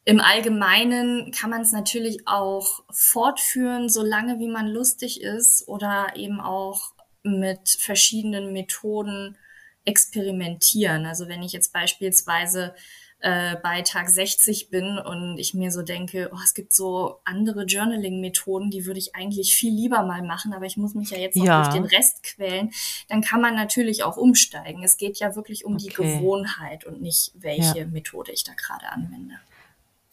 im 0.06 0.22
Allgemeinen 0.22 1.32
kann 1.32 1.50
man 1.50 1.62
es 1.62 1.72
natürlich 1.72 2.28
auch 2.28 2.84
fortführen, 2.92 3.90
solange 3.90 4.40
wie 4.40 4.48
man 4.48 4.68
lustig 4.68 5.22
ist 5.22 5.68
oder 5.68 6.14
eben 6.16 6.40
auch 6.40 6.94
mit 7.24 7.70
verschiedenen 7.80 8.54
Methoden 8.54 9.36
experimentieren. 9.84 11.08
Also 11.08 11.28
wenn 11.28 11.42
ich 11.42 11.54
jetzt 11.54 11.74
beispielsweise 11.74 12.76
äh, 13.20 13.56
bei 13.64 13.82
Tag 13.82 14.08
60 14.08 14.70
bin 14.70 15.00
und 15.00 15.40
ich 15.40 15.56
mir 15.56 15.72
so 15.72 15.82
denke, 15.82 16.30
oh, 16.32 16.40
es 16.44 16.54
gibt 16.54 16.74
so 16.74 17.22
andere 17.24 17.64
Journaling-Methoden, 17.64 18.70
die 18.70 18.86
würde 18.86 19.00
ich 19.00 19.16
eigentlich 19.16 19.56
viel 19.56 19.74
lieber 19.74 20.04
mal 20.04 20.22
machen, 20.22 20.54
aber 20.54 20.68
ich 20.68 20.78
muss 20.78 20.94
mich 20.94 21.10
ja 21.10 21.18
jetzt 21.18 21.36
noch 21.36 21.46
ja. 21.46 21.64
durch 21.64 21.74
den 21.74 21.86
Rest 21.86 22.22
quälen, 22.22 22.72
dann 23.08 23.22
kann 23.22 23.42
man 23.42 23.56
natürlich 23.56 24.04
auch 24.04 24.18
umsteigen. 24.18 24.84
Es 24.84 24.98
geht 24.98 25.18
ja 25.18 25.36
wirklich 25.36 25.66
um 25.66 25.76
okay. 25.76 25.88
die 25.88 25.94
Gewohnheit 25.96 26.86
und 26.86 27.02
nicht, 27.02 27.32
welche 27.34 27.80
ja. 27.80 27.86
Methode 27.88 28.32
ich 28.32 28.44
da 28.44 28.54
gerade 28.54 28.90
anwende. 28.90 29.40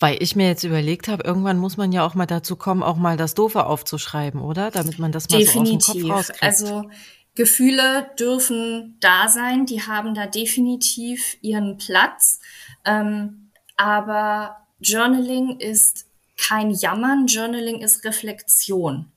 Weil 0.02 0.21
ich 0.21 0.35
mir 0.35 0.49
jetzt 0.49 0.64
überlegt 0.64 1.06
habe, 1.06 1.23
irgendwann 1.23 1.59
muss 1.59 1.76
man 1.76 1.92
ja 1.92 2.04
auch 2.04 2.16
mal 2.16 2.26
dazu 2.26 2.56
kommen, 2.56 2.82
auch 2.82 2.97
mal 2.97 3.16
das 3.16 3.35
Doofe 3.35 3.66
aufzuschreiben, 3.66 4.40
oder? 4.40 4.73
Damit 4.73 4.99
man 4.99 5.12
das 5.12 5.30
mal 5.30 5.38
definitiv. 5.38 5.78
so 5.80 5.92
aus 5.92 5.94
dem 5.94 6.02
Kopf 6.02 6.18
rauskriegt. 6.18 6.42
Also 6.42 6.90
Gefühle 7.37 8.11
dürfen 8.18 8.97
da 8.99 9.28
sein, 9.28 9.64
die 9.64 9.82
haben 9.82 10.14
da 10.14 10.26
definitiv 10.26 11.37
ihren 11.40 11.78
Platz. 11.78 12.40
Ähm, 12.85 13.52
aber 13.76 14.56
Journaling 14.80 15.61
ist 15.61 16.06
kein 16.37 16.73
Jammern, 16.73 17.28
Journaling 17.28 17.80
ist 17.80 18.04
Reflexion. 18.04 19.12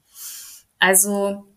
Also 0.78 1.48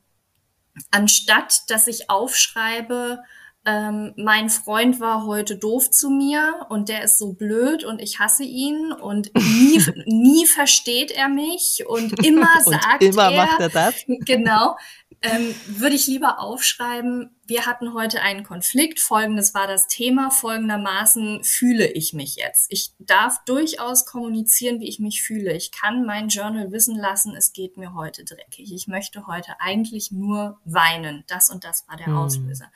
anstatt 0.91 1.69
dass 1.69 1.87
ich 1.87 2.09
aufschreibe, 2.09 3.23
ähm, 3.69 4.15
mein 4.17 4.49
Freund 4.49 4.99
war 4.99 5.27
heute 5.27 5.57
doof 5.57 5.91
zu 5.91 6.09
mir 6.09 6.67
und 6.71 6.89
der 6.89 7.05
ist 7.05 7.19
so 7.19 7.35
blöd 7.35 7.85
und 7.85 8.01
ich 8.01 8.19
hasse 8.19 8.43
ihn 8.43 8.93
und 8.93 9.31
nie, 9.35 9.83
nie 10.07 10.47
versteht 10.47 11.11
er 11.11 11.29
mich 11.29 11.85
und 11.87 12.25
immer 12.25 12.49
sagt 12.65 13.03
und 13.03 13.09
immer 13.09 13.31
er, 13.31 13.45
macht 13.45 13.61
er 13.61 13.69
das. 13.69 13.95
Genau 14.25 14.77
ähm, 15.21 15.55
würde 15.67 15.97
ich 15.97 16.07
lieber 16.07 16.39
aufschreiben, 16.39 17.35
wir 17.45 17.67
hatten 17.67 17.93
heute 17.93 18.21
einen 18.21 18.45
Konflikt, 18.45 19.01
folgendes 19.01 19.53
war 19.53 19.67
das 19.67 19.89
Thema, 19.89 20.31
folgendermaßen 20.31 21.43
fühle 21.43 21.91
ich 21.91 22.13
mich 22.13 22.37
jetzt. 22.37 22.67
Ich 22.71 22.93
darf 22.99 23.43
durchaus 23.45 24.07
kommunizieren, 24.07 24.81
wie 24.81 24.89
ich 24.89 25.01
mich 25.01 25.23
fühle. 25.23 25.55
Ich 25.55 25.73
kann 25.73 26.05
mein 26.05 26.29
Journal 26.29 26.71
wissen 26.71 26.97
lassen, 26.97 27.35
es 27.35 27.53
geht 27.53 27.77
mir 27.77 27.95
heute 27.95 28.25
dreckig. 28.25 28.73
Ich 28.73 28.87
möchte 28.87 29.27
heute 29.27 29.61
eigentlich 29.61 30.13
nur 30.13 30.61
weinen. 30.65 31.25
Das 31.27 31.51
und 31.51 31.65
das 31.65 31.89
war 31.89 31.97
der 31.97 32.07
hm. 32.07 32.17
Auslöser. 32.17 32.71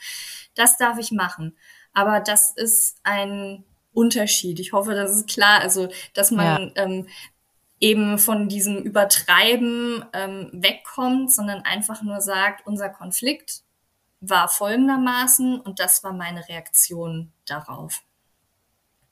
Das 0.55 0.77
darf 0.77 0.99
ich 0.99 1.13
machen. 1.13 1.57
Aber 1.93 2.21
das 2.21 2.51
ist 2.51 2.99
ein 3.05 3.65
Unterschied. 3.93 4.59
Ich 4.59 4.73
hoffe, 4.73 4.95
das 4.95 5.13
ist 5.13 5.29
klar. 5.29 5.61
Also, 5.61 5.89
dass 6.15 6.31
man 6.31 6.73
ja. 6.75 6.83
ähm, 6.83 7.07
eben 7.83 8.17
von 8.19 8.49
diesem 8.49 8.79
Übertreiben 8.79 10.05
ähm, 10.13 10.49
wegkommt, 10.53 11.33
sondern 11.33 11.63
einfach 11.63 12.03
nur 12.03 12.21
sagt, 12.21 12.65
unser 12.65 12.89
Konflikt 12.89 13.63
war 14.21 14.49
folgendermaßen 14.49 15.61
und 15.61 15.81
das 15.81 16.05
war 16.05 16.13
meine 16.13 16.49
Reaktion 16.49 17.33
darauf. 17.45 18.03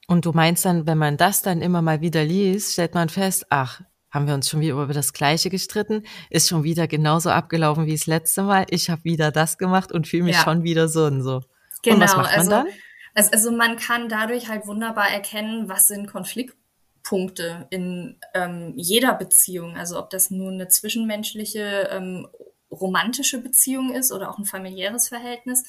Und 0.06 0.24
du 0.24 0.30
meinst 0.32 0.64
dann, 0.64 0.86
wenn 0.86 0.98
man 0.98 1.16
das 1.16 1.42
dann 1.42 1.62
immer 1.62 1.82
mal 1.82 2.00
wieder 2.00 2.24
liest, 2.24 2.72
stellt 2.72 2.94
man 2.94 3.08
fest, 3.08 3.46
ach, 3.50 3.80
haben 4.08 4.28
wir 4.28 4.34
uns 4.34 4.48
schon 4.48 4.60
wieder 4.60 4.74
über 4.74 4.92
das 4.92 5.12
Gleiche 5.12 5.50
gestritten, 5.50 6.04
ist 6.30 6.48
schon 6.48 6.62
wieder 6.62 6.86
genauso 6.86 7.30
abgelaufen 7.30 7.86
wie 7.86 7.94
das 7.94 8.06
letzte 8.06 8.42
Mal. 8.42 8.66
Ich 8.70 8.88
habe 8.88 9.02
wieder 9.02 9.32
das 9.32 9.58
gemacht 9.58 9.90
und 9.90 10.06
fühle 10.06 10.24
mich 10.24 10.36
ja. 10.36 10.44
schon 10.44 10.62
wieder 10.62 10.88
so 10.88 11.06
und 11.06 11.22
so. 11.22 11.42
Genau, 11.82 11.96
und 11.96 12.02
was 12.02 12.16
macht 12.16 12.30
man 12.30 12.38
also, 12.38 12.50
dann? 12.50 12.66
Also 13.14 13.50
man 13.50 13.76
kann 13.76 14.08
dadurch 14.08 14.48
halt 14.48 14.66
wunderbar 14.68 15.10
erkennen, 15.10 15.68
was 15.68 15.88
sind 15.88 16.06
Konflikt 16.06 16.59
Punkte 17.02 17.66
in 17.71 18.19
ähm, 18.35 18.73
jeder 18.76 19.14
Beziehung. 19.14 19.76
Also 19.76 19.99
ob 19.99 20.11
das 20.11 20.30
nun 20.30 20.54
eine 20.54 20.69
zwischenmenschliche, 20.69 21.88
ähm, 21.90 22.28
romantische 22.71 23.42
Beziehung 23.42 23.95
ist 23.95 24.12
oder 24.12 24.30
auch 24.30 24.38
ein 24.38 24.45
familiäres 24.45 25.09
Verhältnis. 25.09 25.64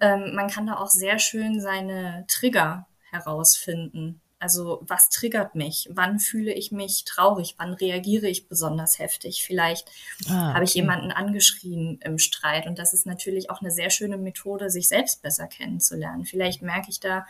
Ähm, 0.00 0.34
man 0.34 0.48
kann 0.48 0.66
da 0.66 0.76
auch 0.76 0.90
sehr 0.90 1.18
schön 1.18 1.60
seine 1.60 2.24
Trigger 2.28 2.86
herausfinden. 3.10 4.20
Also 4.44 4.82
was 4.82 5.08
triggert 5.08 5.54
mich? 5.54 5.88
Wann 5.90 6.18
fühle 6.20 6.52
ich 6.52 6.70
mich 6.70 7.04
traurig? 7.04 7.54
Wann 7.56 7.72
reagiere 7.72 8.26
ich 8.26 8.46
besonders 8.46 8.98
heftig? 8.98 9.42
Vielleicht 9.42 9.90
ah, 10.28 10.52
habe 10.52 10.64
ich 10.64 10.74
jemanden 10.74 11.12
angeschrien 11.12 11.98
im 12.04 12.18
Streit. 12.18 12.66
Und 12.66 12.78
das 12.78 12.92
ist 12.92 13.06
natürlich 13.06 13.48
auch 13.48 13.62
eine 13.62 13.70
sehr 13.70 13.88
schöne 13.88 14.18
Methode, 14.18 14.68
sich 14.68 14.88
selbst 14.88 15.22
besser 15.22 15.46
kennenzulernen. 15.46 16.26
Vielleicht 16.26 16.60
merke 16.60 16.90
ich 16.90 17.00
da, 17.00 17.26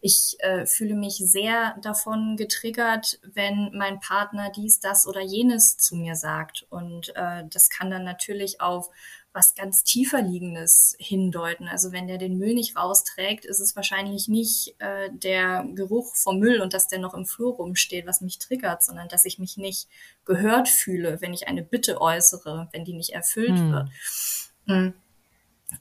ich 0.00 0.36
äh, 0.40 0.66
fühle 0.66 0.94
mich 0.94 1.16
sehr 1.16 1.76
davon 1.82 2.36
getriggert, 2.36 3.20
wenn 3.22 3.70
mein 3.74 4.00
Partner 4.00 4.50
dies, 4.50 4.80
das 4.80 5.06
oder 5.06 5.20
jenes 5.20 5.76
zu 5.76 5.94
mir 5.94 6.16
sagt. 6.16 6.66
Und 6.70 7.14
äh, 7.16 7.44
das 7.50 7.68
kann 7.68 7.90
dann 7.90 8.04
natürlich 8.04 8.60
auf 8.60 8.90
was 9.32 9.54
ganz 9.54 9.84
tiefer 9.84 10.22
liegendes 10.22 10.96
hindeuten. 10.98 11.68
Also 11.68 11.92
wenn 11.92 12.08
der 12.08 12.18
den 12.18 12.38
Müll 12.38 12.54
nicht 12.54 12.76
rausträgt, 12.76 13.44
ist 13.44 13.60
es 13.60 13.76
wahrscheinlich 13.76 14.26
nicht 14.26 14.74
äh, 14.78 15.10
der 15.12 15.64
Geruch 15.74 16.16
vom 16.16 16.38
Müll 16.38 16.60
und 16.60 16.74
dass 16.74 16.88
der 16.88 16.98
noch 16.98 17.14
im 17.14 17.26
Flur 17.26 17.54
rumsteht, 17.54 18.06
was 18.06 18.22
mich 18.22 18.38
triggert, 18.38 18.82
sondern 18.82 19.08
dass 19.08 19.24
ich 19.24 19.38
mich 19.38 19.56
nicht 19.56 19.86
gehört 20.24 20.68
fühle, 20.68 21.20
wenn 21.20 21.32
ich 21.32 21.46
eine 21.46 21.62
Bitte 21.62 22.00
äußere, 22.00 22.68
wenn 22.72 22.84
die 22.84 22.94
nicht 22.94 23.10
erfüllt 23.10 23.58
hm. 23.58 23.72
wird. 23.72 23.88
Hm. 24.66 24.94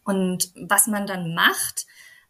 Und 0.04 0.52
was 0.56 0.86
man 0.86 1.08
dann 1.08 1.34
macht, 1.34 1.88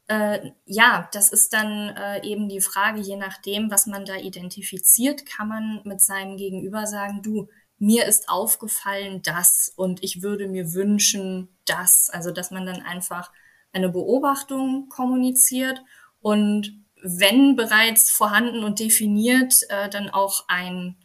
äh, 0.09 0.51
ja, 0.65 1.07
das 1.13 1.31
ist 1.31 1.53
dann 1.53 1.89
äh, 1.89 2.25
eben 2.25 2.49
die 2.49 2.61
Frage, 2.61 2.99
je 2.99 3.15
nachdem, 3.15 3.69
was 3.69 3.85
man 3.85 4.05
da 4.05 4.15
identifiziert, 4.15 5.25
kann 5.27 5.47
man 5.47 5.81
mit 5.85 6.01
seinem 6.01 6.35
Gegenüber 6.35 6.87
sagen, 6.87 7.21
du, 7.21 7.47
mir 7.77 8.05
ist 8.07 8.27
aufgefallen 8.27 9.21
das 9.21 9.71
und 9.75 10.03
ich 10.03 10.23
würde 10.23 10.47
mir 10.47 10.73
wünschen 10.73 11.47
das. 11.65 12.09
Also, 12.11 12.31
dass 12.31 12.49
man 12.49 12.65
dann 12.65 12.81
einfach 12.81 13.31
eine 13.71 13.89
Beobachtung 13.89 14.89
kommuniziert 14.89 15.79
und 16.21 16.73
wenn 17.01 17.55
bereits 17.55 18.09
vorhanden 18.09 18.63
und 18.63 18.79
definiert, 18.79 19.53
äh, 19.69 19.89
dann 19.89 20.09
auch 20.09 20.45
ein 20.47 20.97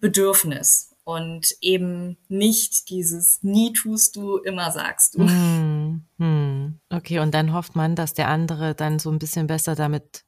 Bedürfnis 0.00 0.94
und 1.04 1.56
eben 1.62 2.18
nicht 2.28 2.90
dieses 2.90 3.42
nie 3.42 3.72
tust 3.72 4.16
du, 4.16 4.36
immer 4.36 4.70
sagst 4.70 5.14
du. 5.14 5.26
Hm, 5.26 5.69
hm. 6.20 6.78
Okay, 6.90 7.18
und 7.18 7.32
dann 7.32 7.54
hofft 7.54 7.76
man, 7.76 7.96
dass 7.96 8.12
der 8.12 8.28
andere 8.28 8.74
dann 8.74 8.98
so 8.98 9.10
ein 9.10 9.18
bisschen 9.18 9.46
besser 9.46 9.74
damit 9.74 10.24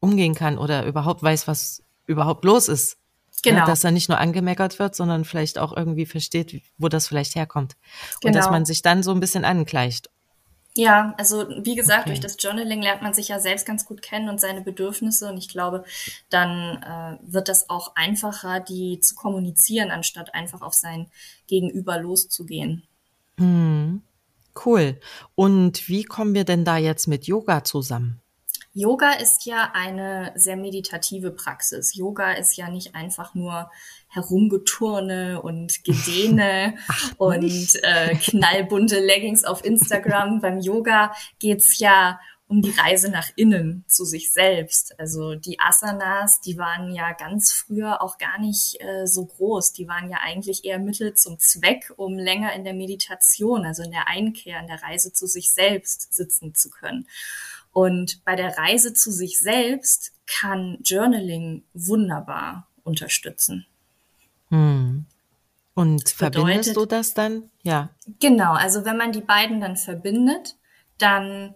umgehen 0.00 0.34
kann 0.34 0.58
oder 0.58 0.84
überhaupt 0.84 1.22
weiß, 1.22 1.46
was 1.46 1.84
überhaupt 2.06 2.44
los 2.44 2.66
ist. 2.66 2.98
Genau. 3.44 3.58
Ja, 3.58 3.66
dass 3.66 3.84
er 3.84 3.92
nicht 3.92 4.08
nur 4.08 4.18
angemeckert 4.18 4.80
wird, 4.80 4.96
sondern 4.96 5.24
vielleicht 5.24 5.60
auch 5.60 5.76
irgendwie 5.76 6.06
versteht, 6.06 6.60
wo 6.76 6.88
das 6.88 7.06
vielleicht 7.06 7.36
herkommt. 7.36 7.76
Genau. 8.20 8.30
Und 8.30 8.34
dass 8.34 8.46
genau. 8.46 8.56
man 8.56 8.64
sich 8.64 8.82
dann 8.82 9.04
so 9.04 9.12
ein 9.12 9.20
bisschen 9.20 9.44
angleicht. 9.44 10.10
Ja, 10.74 11.14
also 11.18 11.48
wie 11.48 11.76
gesagt, 11.76 12.02
okay. 12.02 12.10
durch 12.10 12.20
das 12.20 12.36
Journaling 12.40 12.82
lernt 12.82 13.02
man 13.02 13.14
sich 13.14 13.28
ja 13.28 13.38
selbst 13.38 13.64
ganz 13.64 13.84
gut 13.84 14.02
kennen 14.02 14.28
und 14.28 14.40
seine 14.40 14.62
Bedürfnisse. 14.62 15.28
Und 15.28 15.38
ich 15.38 15.48
glaube, 15.48 15.84
dann 16.30 16.82
äh, 16.82 17.32
wird 17.32 17.48
das 17.48 17.70
auch 17.70 17.94
einfacher, 17.94 18.58
die 18.58 18.98
zu 18.98 19.14
kommunizieren, 19.14 19.92
anstatt 19.92 20.34
einfach 20.34 20.62
auf 20.62 20.74
sein 20.74 21.06
Gegenüber 21.46 22.00
loszugehen. 22.00 22.82
Hm. 23.38 24.02
Cool. 24.64 24.98
Und 25.34 25.88
wie 25.88 26.04
kommen 26.04 26.34
wir 26.34 26.44
denn 26.44 26.64
da 26.64 26.76
jetzt 26.76 27.06
mit 27.06 27.26
Yoga 27.26 27.64
zusammen? 27.64 28.20
Yoga 28.74 29.12
ist 29.12 29.44
ja 29.44 29.72
eine 29.74 30.32
sehr 30.36 30.56
meditative 30.56 31.32
Praxis. 31.32 31.96
Yoga 31.96 32.32
ist 32.32 32.56
ja 32.56 32.70
nicht 32.70 32.94
einfach 32.94 33.34
nur 33.34 33.70
Herumgeturne 34.08 35.42
und 35.42 35.82
Gedehne 35.84 36.76
und 37.18 37.74
äh, 37.82 38.14
knallbunte 38.14 39.00
Leggings 39.00 39.44
auf 39.44 39.64
Instagram. 39.64 40.40
Beim 40.40 40.60
Yoga 40.60 41.12
geht's 41.40 41.78
ja 41.80 42.20
um 42.48 42.62
die 42.62 42.70
Reise 42.70 43.10
nach 43.10 43.28
innen 43.36 43.84
zu 43.86 44.06
sich 44.06 44.32
selbst. 44.32 44.98
Also 44.98 45.34
die 45.34 45.60
Asanas, 45.60 46.40
die 46.40 46.56
waren 46.56 46.90
ja 46.94 47.12
ganz 47.12 47.52
früher 47.52 48.00
auch 48.00 48.16
gar 48.16 48.40
nicht 48.40 48.80
äh, 48.80 49.06
so 49.06 49.26
groß. 49.26 49.74
Die 49.74 49.86
waren 49.86 50.10
ja 50.10 50.18
eigentlich 50.22 50.64
eher 50.64 50.78
Mittel 50.78 51.12
zum 51.14 51.38
Zweck, 51.38 51.92
um 51.96 52.18
länger 52.18 52.54
in 52.54 52.64
der 52.64 52.72
Meditation, 52.72 53.66
also 53.66 53.82
in 53.82 53.90
der 53.90 54.08
Einkehr, 54.08 54.58
in 54.60 54.66
der 54.66 54.82
Reise 54.82 55.12
zu 55.12 55.26
sich 55.26 55.52
selbst 55.52 56.14
sitzen 56.14 56.54
zu 56.54 56.70
können. 56.70 57.06
Und 57.72 58.24
bei 58.24 58.34
der 58.34 58.56
Reise 58.56 58.94
zu 58.94 59.12
sich 59.12 59.38
selbst 59.38 60.12
kann 60.26 60.78
Journaling 60.82 61.64
wunderbar 61.74 62.66
unterstützen. 62.82 63.66
Hm. 64.48 65.04
Und 65.74 66.04
das 66.04 66.12
verbindest 66.12 66.76
du 66.76 66.86
das 66.86 67.12
dann? 67.12 67.50
Ja. 67.62 67.90
Genau, 68.20 68.54
also 68.54 68.86
wenn 68.86 68.96
man 68.96 69.12
die 69.12 69.20
beiden 69.20 69.60
dann 69.60 69.76
verbindet, 69.76 70.56
dann 70.96 71.54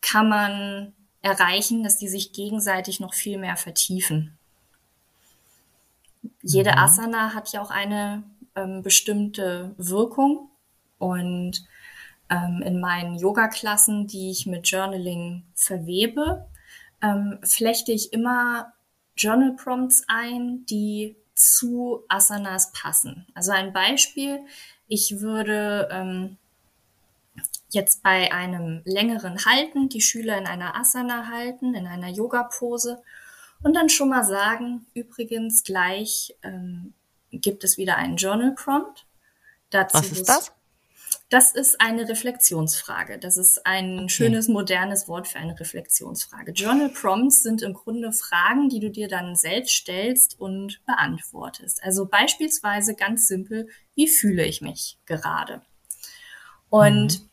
kann 0.00 0.28
man 0.28 0.92
erreichen, 1.22 1.82
dass 1.82 1.98
die 1.98 2.08
sich 2.08 2.32
gegenseitig 2.32 3.00
noch 3.00 3.14
viel 3.14 3.38
mehr 3.38 3.56
vertiefen. 3.56 4.38
Jede 6.42 6.72
mhm. 6.72 6.78
Asana 6.78 7.34
hat 7.34 7.52
ja 7.52 7.62
auch 7.62 7.70
eine 7.70 8.22
ähm, 8.54 8.82
bestimmte 8.82 9.74
Wirkung 9.76 10.50
und 10.98 11.64
ähm, 12.30 12.62
in 12.64 12.80
meinen 12.80 13.16
Yoga-Klassen, 13.16 14.06
die 14.06 14.30
ich 14.30 14.46
mit 14.46 14.68
Journaling 14.68 15.44
verwebe, 15.54 16.46
ähm, 17.02 17.38
flechte 17.42 17.92
ich 17.92 18.12
immer 18.12 18.72
Journal 19.16 19.54
Prompts 19.56 20.04
ein, 20.08 20.64
die 20.66 21.16
zu 21.34 22.04
Asanas 22.08 22.72
passen. 22.72 23.26
Also 23.34 23.52
ein 23.52 23.72
Beispiel, 23.72 24.40
ich 24.86 25.20
würde 25.20 25.88
ähm, 25.90 26.36
jetzt 27.70 28.02
bei 28.02 28.32
einem 28.32 28.82
längeren 28.84 29.44
Halten 29.44 29.88
die 29.88 30.00
Schüler 30.00 30.36
in 30.38 30.46
einer 30.46 30.76
Asana 30.76 31.28
halten, 31.28 31.74
in 31.74 31.86
einer 31.86 32.08
Yoga-Pose 32.08 33.02
und 33.62 33.74
dann 33.74 33.88
schon 33.88 34.08
mal 34.08 34.24
sagen, 34.24 34.86
übrigens 34.94 35.64
gleich 35.64 36.34
ähm, 36.42 36.94
gibt 37.30 37.64
es 37.64 37.78
wieder 37.78 37.96
einen 37.96 38.16
Journal 38.16 38.54
Prompt. 38.54 39.06
Dazu 39.70 39.98
Was 39.98 40.12
ist 40.12 40.28
das? 40.28 40.52
Das 41.28 41.52
ist 41.52 41.80
eine 41.80 42.08
Reflexionsfrage. 42.08 43.18
Das 43.18 43.36
ist 43.36 43.64
ein 43.64 44.00
okay. 44.00 44.08
schönes, 44.08 44.48
modernes 44.48 45.06
Wort 45.06 45.28
für 45.28 45.38
eine 45.38 45.58
Reflexionsfrage. 45.58 46.50
Journal 46.52 46.88
Prompts 46.88 47.44
sind 47.44 47.62
im 47.62 47.74
Grunde 47.74 48.12
Fragen, 48.12 48.68
die 48.68 48.80
du 48.80 48.90
dir 48.90 49.06
dann 49.06 49.36
selbst 49.36 49.74
stellst 49.74 50.40
und 50.40 50.84
beantwortest. 50.86 51.84
Also 51.84 52.06
beispielsweise 52.06 52.96
ganz 52.96 53.28
simpel, 53.28 53.68
wie 53.94 54.08
fühle 54.08 54.44
ich 54.44 54.60
mich 54.60 54.98
gerade? 55.06 55.62
Und 56.68 57.20
mhm. 57.20 57.29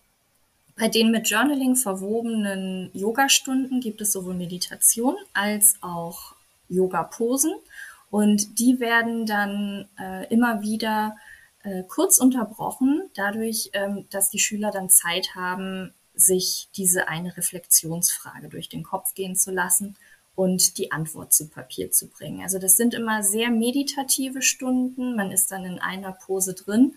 Bei 0.77 0.87
den 0.87 1.11
mit 1.11 1.29
Journaling 1.29 1.75
verwobenen 1.75 2.91
Yoga-Stunden 2.93 3.81
gibt 3.81 4.01
es 4.01 4.11
sowohl 4.11 4.35
Meditation 4.35 5.15
als 5.33 5.75
auch 5.81 6.35
Yoga-Posen. 6.69 7.53
Und 8.09 8.59
die 8.59 8.79
werden 8.79 9.25
dann 9.25 9.87
äh, 9.99 10.27
immer 10.33 10.61
wieder 10.61 11.17
äh, 11.63 11.83
kurz 11.83 12.19
unterbrochen, 12.19 13.09
dadurch, 13.15 13.71
ähm, 13.73 14.05
dass 14.11 14.29
die 14.29 14.39
Schüler 14.39 14.71
dann 14.71 14.89
Zeit 14.89 15.35
haben, 15.35 15.93
sich 16.13 16.69
diese 16.75 17.07
eine 17.09 17.35
Reflexionsfrage 17.35 18.47
durch 18.49 18.69
den 18.69 18.83
Kopf 18.83 19.13
gehen 19.13 19.35
zu 19.35 19.51
lassen 19.51 19.95
und 20.37 20.77
die 20.77 20.91
Antwort 20.91 21.33
zu 21.33 21.49
Papier 21.49 21.89
zu 21.89 22.09
bringen. 22.09 22.43
Also 22.43 22.59
das 22.59 22.77
sind 22.77 22.93
immer 22.93 23.23
sehr 23.23 23.49
meditative 23.49 24.43
Stunden. 24.43 25.15
Man 25.15 25.31
ist 25.31 25.51
dann 25.51 25.65
in 25.65 25.79
einer 25.79 26.11
Pose 26.11 26.53
drin, 26.53 26.93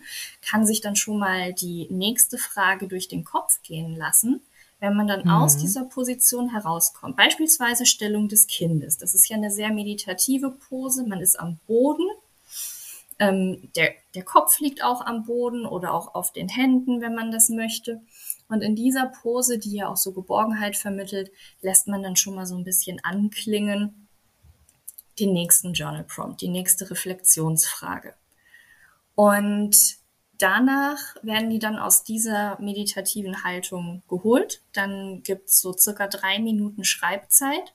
kann 0.47 0.67
sich 0.67 0.79
dann 0.79 0.95
schon 0.95 1.17
mal 1.17 1.51
die 1.51 1.87
nächste 1.89 2.37
Frage 2.37 2.87
durch 2.87 3.07
den 3.07 3.23
Kopf 3.23 3.59
gehen 3.63 3.95
lassen. 3.95 4.41
Wenn 4.79 4.95
man 4.95 5.07
dann 5.07 5.23
mhm. 5.23 5.31
aus 5.31 5.57
dieser 5.57 5.85
Position 5.85 6.51
herauskommt, 6.51 7.17
beispielsweise 7.17 7.87
Stellung 7.87 8.29
des 8.29 8.45
Kindes, 8.45 8.99
das 8.99 9.15
ist 9.15 9.27
ja 9.27 9.37
eine 9.37 9.49
sehr 9.49 9.73
meditative 9.73 10.51
Pose, 10.51 11.03
man 11.07 11.19
ist 11.19 11.39
am 11.39 11.57
Boden, 11.65 12.07
ähm, 13.17 13.71
der, 13.75 13.95
der 14.13 14.23
Kopf 14.23 14.59
liegt 14.59 14.83
auch 14.83 15.03
am 15.03 15.25
Boden 15.25 15.65
oder 15.65 15.95
auch 15.95 16.13
auf 16.13 16.31
den 16.31 16.47
Händen, 16.47 17.01
wenn 17.01 17.15
man 17.15 17.31
das 17.31 17.49
möchte. 17.49 18.01
Und 18.51 18.63
in 18.63 18.75
dieser 18.75 19.05
Pose, 19.05 19.57
die 19.57 19.77
ja 19.77 19.87
auch 19.87 19.95
so 19.95 20.11
Geborgenheit 20.11 20.75
vermittelt, 20.75 21.31
lässt 21.61 21.87
man 21.87 22.03
dann 22.03 22.17
schon 22.17 22.35
mal 22.35 22.45
so 22.45 22.57
ein 22.57 22.65
bisschen 22.65 23.01
anklingen 23.01 24.09
den 25.19 25.31
nächsten 25.31 25.71
Journal 25.71 26.03
Prompt, 26.03 26.41
die 26.41 26.49
nächste 26.49 26.91
Reflexionsfrage. 26.91 28.13
Und 29.15 29.77
danach 30.37 30.97
werden 31.21 31.49
die 31.49 31.59
dann 31.59 31.79
aus 31.79 32.03
dieser 32.03 32.59
meditativen 32.59 33.45
Haltung 33.45 34.03
geholt. 34.09 34.61
Dann 34.73 35.23
gibt's 35.23 35.61
so 35.61 35.71
circa 35.71 36.07
drei 36.07 36.39
Minuten 36.39 36.83
Schreibzeit. 36.83 37.73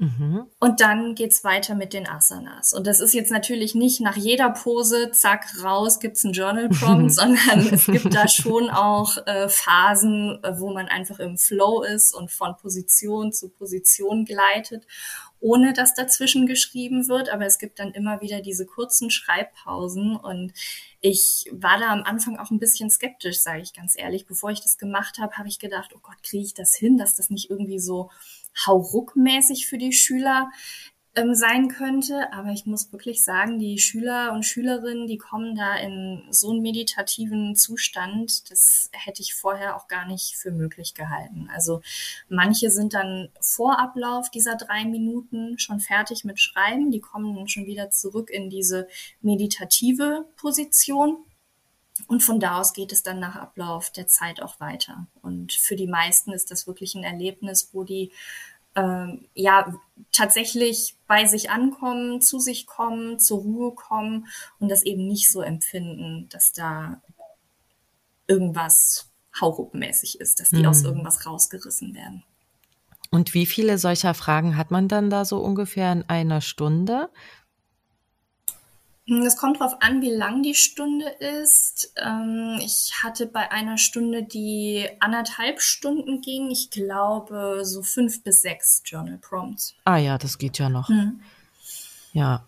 Mhm. 0.00 0.46
Und 0.58 0.80
dann 0.80 1.14
geht's 1.14 1.44
weiter 1.44 1.74
mit 1.74 1.92
den 1.92 2.08
Asanas. 2.08 2.72
Und 2.72 2.86
das 2.86 3.00
ist 3.00 3.12
jetzt 3.12 3.30
natürlich 3.30 3.74
nicht 3.74 4.00
nach 4.00 4.16
jeder 4.16 4.48
Pose, 4.48 5.10
zack, 5.10 5.62
raus, 5.62 6.00
gibt's 6.00 6.24
ein 6.24 6.32
Journal 6.32 6.70
Prompt, 6.70 7.12
sondern 7.14 7.68
es 7.70 7.84
gibt 7.84 8.14
da 8.14 8.26
schon 8.26 8.70
auch 8.70 9.18
äh, 9.26 9.50
Phasen, 9.50 10.42
äh, 10.42 10.58
wo 10.58 10.72
man 10.72 10.88
einfach 10.88 11.18
im 11.18 11.36
Flow 11.36 11.82
ist 11.82 12.14
und 12.14 12.30
von 12.30 12.56
Position 12.56 13.30
zu 13.34 13.50
Position 13.50 14.24
gleitet, 14.24 14.86
ohne 15.40 15.72
dass 15.72 15.94
dazwischen 15.94 16.46
geschrieben 16.46 17.08
wird. 17.08 17.28
Aber 17.30 17.46
es 17.46 17.58
gibt 17.58 17.78
dann 17.78 17.92
immer 17.92 18.20
wieder 18.20 18.40
diese 18.40 18.66
kurzen 18.66 19.10
Schreibpausen. 19.10 20.16
Und 20.16 20.52
ich 21.00 21.46
war 21.52 21.78
da 21.78 21.88
am 21.92 22.02
Anfang 22.02 22.38
auch 22.38 22.50
ein 22.50 22.58
bisschen 22.58 22.90
skeptisch, 22.90 23.40
sage 23.40 23.62
ich 23.62 23.72
ganz 23.74 23.98
ehrlich. 23.98 24.26
Bevor 24.26 24.50
ich 24.50 24.60
das 24.60 24.78
gemacht 24.78 25.18
habe, 25.18 25.36
habe 25.36 25.48
ich 25.48 25.58
gedacht, 25.58 25.92
oh 25.94 26.00
Gott, 26.02 26.22
kriege 26.22 26.44
ich 26.44 26.54
das 26.54 26.74
hin, 26.74 26.98
dass 26.98 27.16
das 27.16 27.30
nicht 27.30 27.50
irgendwie 27.50 27.80
so 27.80 28.10
hauruckmäßig 28.66 29.66
für 29.66 29.78
die 29.78 29.92
Schüler 29.92 30.50
ähm, 31.16 31.34
sein 31.34 31.68
könnte. 31.68 32.32
Aber 32.32 32.50
ich 32.50 32.66
muss 32.66 32.92
wirklich 32.92 33.24
sagen, 33.24 33.58
die 33.58 33.78
Schüler 33.78 34.32
und 34.32 34.44
Schülerinnen, 34.44 35.06
die 35.06 35.18
kommen 35.18 35.56
da 35.56 35.76
in 35.76 36.22
so 36.30 36.50
einen 36.50 36.62
meditativen 36.62 37.56
Zustand, 37.56 38.50
das 38.50 38.90
hätte 38.92 39.22
ich 39.22 39.34
vorher 39.34 39.76
auch 39.76 39.88
gar 39.88 40.06
nicht 40.06 40.36
für 40.36 40.52
möglich 40.52 40.94
gehalten. 40.94 41.48
Also 41.52 41.82
manche 42.28 42.70
sind 42.70 42.94
dann 42.94 43.28
vor 43.40 43.78
Ablauf 43.80 44.30
dieser 44.30 44.56
drei 44.56 44.84
Minuten 44.84 45.58
schon 45.58 45.80
fertig 45.80 46.24
mit 46.24 46.40
Schreiben, 46.40 46.90
die 46.90 47.00
kommen 47.00 47.34
dann 47.34 47.48
schon 47.48 47.66
wieder 47.66 47.90
zurück 47.90 48.30
in 48.30 48.50
diese 48.50 48.86
meditative 49.20 50.26
Position. 50.36 51.18
Und 52.06 52.22
von 52.22 52.40
da 52.40 52.58
aus 52.58 52.72
geht 52.72 52.92
es 52.92 53.02
dann 53.02 53.20
nach 53.20 53.36
Ablauf 53.36 53.90
der 53.90 54.06
Zeit 54.06 54.40
auch 54.40 54.58
weiter. 54.58 55.06
Und 55.22 55.52
für 55.52 55.76
die 55.76 55.86
meisten 55.86 56.32
ist 56.32 56.50
das 56.50 56.66
wirklich 56.66 56.94
ein 56.94 57.04
Erlebnis, 57.04 57.70
wo 57.72 57.84
die 57.84 58.10
ähm, 58.76 59.26
ja 59.34 59.74
tatsächlich 60.12 60.96
bei 61.06 61.26
sich 61.26 61.50
ankommen, 61.50 62.20
zu 62.20 62.38
sich 62.38 62.66
kommen, 62.66 63.18
zur 63.18 63.40
Ruhe 63.40 63.74
kommen 63.74 64.26
und 64.58 64.68
das 64.68 64.82
eben 64.82 65.06
nicht 65.06 65.30
so 65.30 65.42
empfinden, 65.42 66.28
dass 66.30 66.52
da 66.52 67.00
irgendwas 68.26 69.10
hauruckmäßig 69.40 70.20
ist, 70.20 70.40
dass 70.40 70.50
die 70.50 70.58
mhm. 70.58 70.66
aus 70.66 70.82
irgendwas 70.82 71.26
rausgerissen 71.26 71.94
werden. 71.94 72.24
Und 73.10 73.34
wie 73.34 73.46
viele 73.46 73.76
solcher 73.76 74.14
Fragen 74.14 74.56
hat 74.56 74.70
man 74.70 74.86
dann 74.86 75.10
da 75.10 75.24
so 75.24 75.38
ungefähr 75.38 75.90
in 75.92 76.04
einer 76.08 76.40
Stunde? 76.40 77.10
Es 79.10 79.36
kommt 79.36 79.60
darauf 79.60 79.82
an, 79.82 80.02
wie 80.02 80.10
lang 80.10 80.42
die 80.42 80.54
Stunde 80.54 81.08
ist. 81.08 81.92
Ähm, 81.96 82.60
ich 82.60 82.92
hatte 83.02 83.26
bei 83.26 83.50
einer 83.50 83.76
Stunde, 83.76 84.22
die 84.22 84.88
anderthalb 85.00 85.60
Stunden 85.60 86.20
ging, 86.20 86.50
ich 86.50 86.70
glaube 86.70 87.62
so 87.64 87.82
fünf 87.82 88.22
bis 88.22 88.42
sechs 88.42 88.82
Journal 88.84 89.18
Prompts. 89.18 89.74
Ah 89.84 89.96
ja, 89.96 90.16
das 90.16 90.38
geht 90.38 90.58
ja 90.58 90.68
noch. 90.68 90.88
Hm. 90.88 91.20
Ja. 92.12 92.44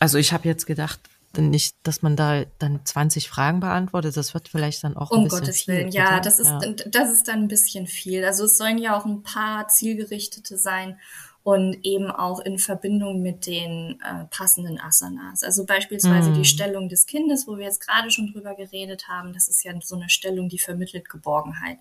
Also 0.00 0.18
ich 0.18 0.32
habe 0.32 0.48
jetzt 0.48 0.66
gedacht, 0.66 1.00
nicht, 1.36 1.76
dass 1.82 2.02
man 2.02 2.16
da 2.16 2.44
dann 2.58 2.80
20 2.84 3.28
Fragen 3.28 3.60
beantwortet. 3.60 4.16
Das 4.16 4.34
wird 4.34 4.48
vielleicht 4.48 4.82
dann 4.82 4.96
auch 4.96 5.10
um 5.10 5.18
ein 5.18 5.24
bisschen 5.24 5.40
Gottes 5.40 5.62
viel, 5.62 5.74
Willen, 5.74 5.88
ja, 5.92 6.20
das 6.20 6.38
ist 6.38 6.48
ja. 6.48 6.72
das 6.86 7.12
ist 7.12 7.28
dann 7.28 7.40
ein 7.40 7.48
bisschen 7.48 7.86
viel. 7.86 8.24
Also 8.24 8.44
es 8.44 8.56
sollen 8.56 8.78
ja 8.78 8.98
auch 8.98 9.04
ein 9.04 9.22
paar 9.22 9.68
zielgerichtete 9.68 10.58
sein 10.58 10.98
und 11.42 11.78
eben 11.84 12.10
auch 12.10 12.40
in 12.40 12.58
Verbindung 12.58 13.22
mit 13.22 13.46
den 13.46 14.00
äh, 14.04 14.24
passenden 14.26 14.78
Asanas. 14.78 15.42
Also 15.42 15.64
beispielsweise 15.64 16.30
mm. 16.30 16.34
die 16.34 16.44
Stellung 16.44 16.88
des 16.88 17.06
Kindes, 17.06 17.46
wo 17.46 17.56
wir 17.56 17.64
jetzt 17.64 17.86
gerade 17.86 18.10
schon 18.10 18.32
drüber 18.32 18.54
geredet 18.54 19.08
haben, 19.08 19.32
das 19.32 19.48
ist 19.48 19.64
ja 19.64 19.72
so 19.80 19.96
eine 19.96 20.10
Stellung, 20.10 20.48
die 20.48 20.58
vermittelt 20.58 21.08
Geborgenheit. 21.08 21.78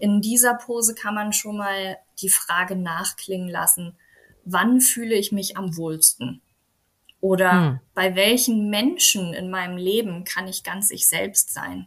In 0.00 0.20
dieser 0.20 0.54
Pose 0.54 0.94
kann 0.94 1.14
man 1.14 1.32
schon 1.32 1.58
mal 1.58 1.98
die 2.20 2.28
Frage 2.28 2.76
nachklingen 2.76 3.48
lassen, 3.48 3.96
wann 4.44 4.80
fühle 4.80 5.14
ich 5.14 5.32
mich 5.32 5.56
am 5.56 5.76
wohlsten? 5.76 6.40
Oder 7.20 7.52
mm. 7.52 7.80
bei 7.94 8.14
welchen 8.14 8.70
Menschen 8.70 9.34
in 9.34 9.50
meinem 9.50 9.76
Leben 9.76 10.24
kann 10.24 10.48
ich 10.48 10.64
ganz 10.64 10.90
ich 10.90 11.08
selbst 11.08 11.52
sein? 11.52 11.86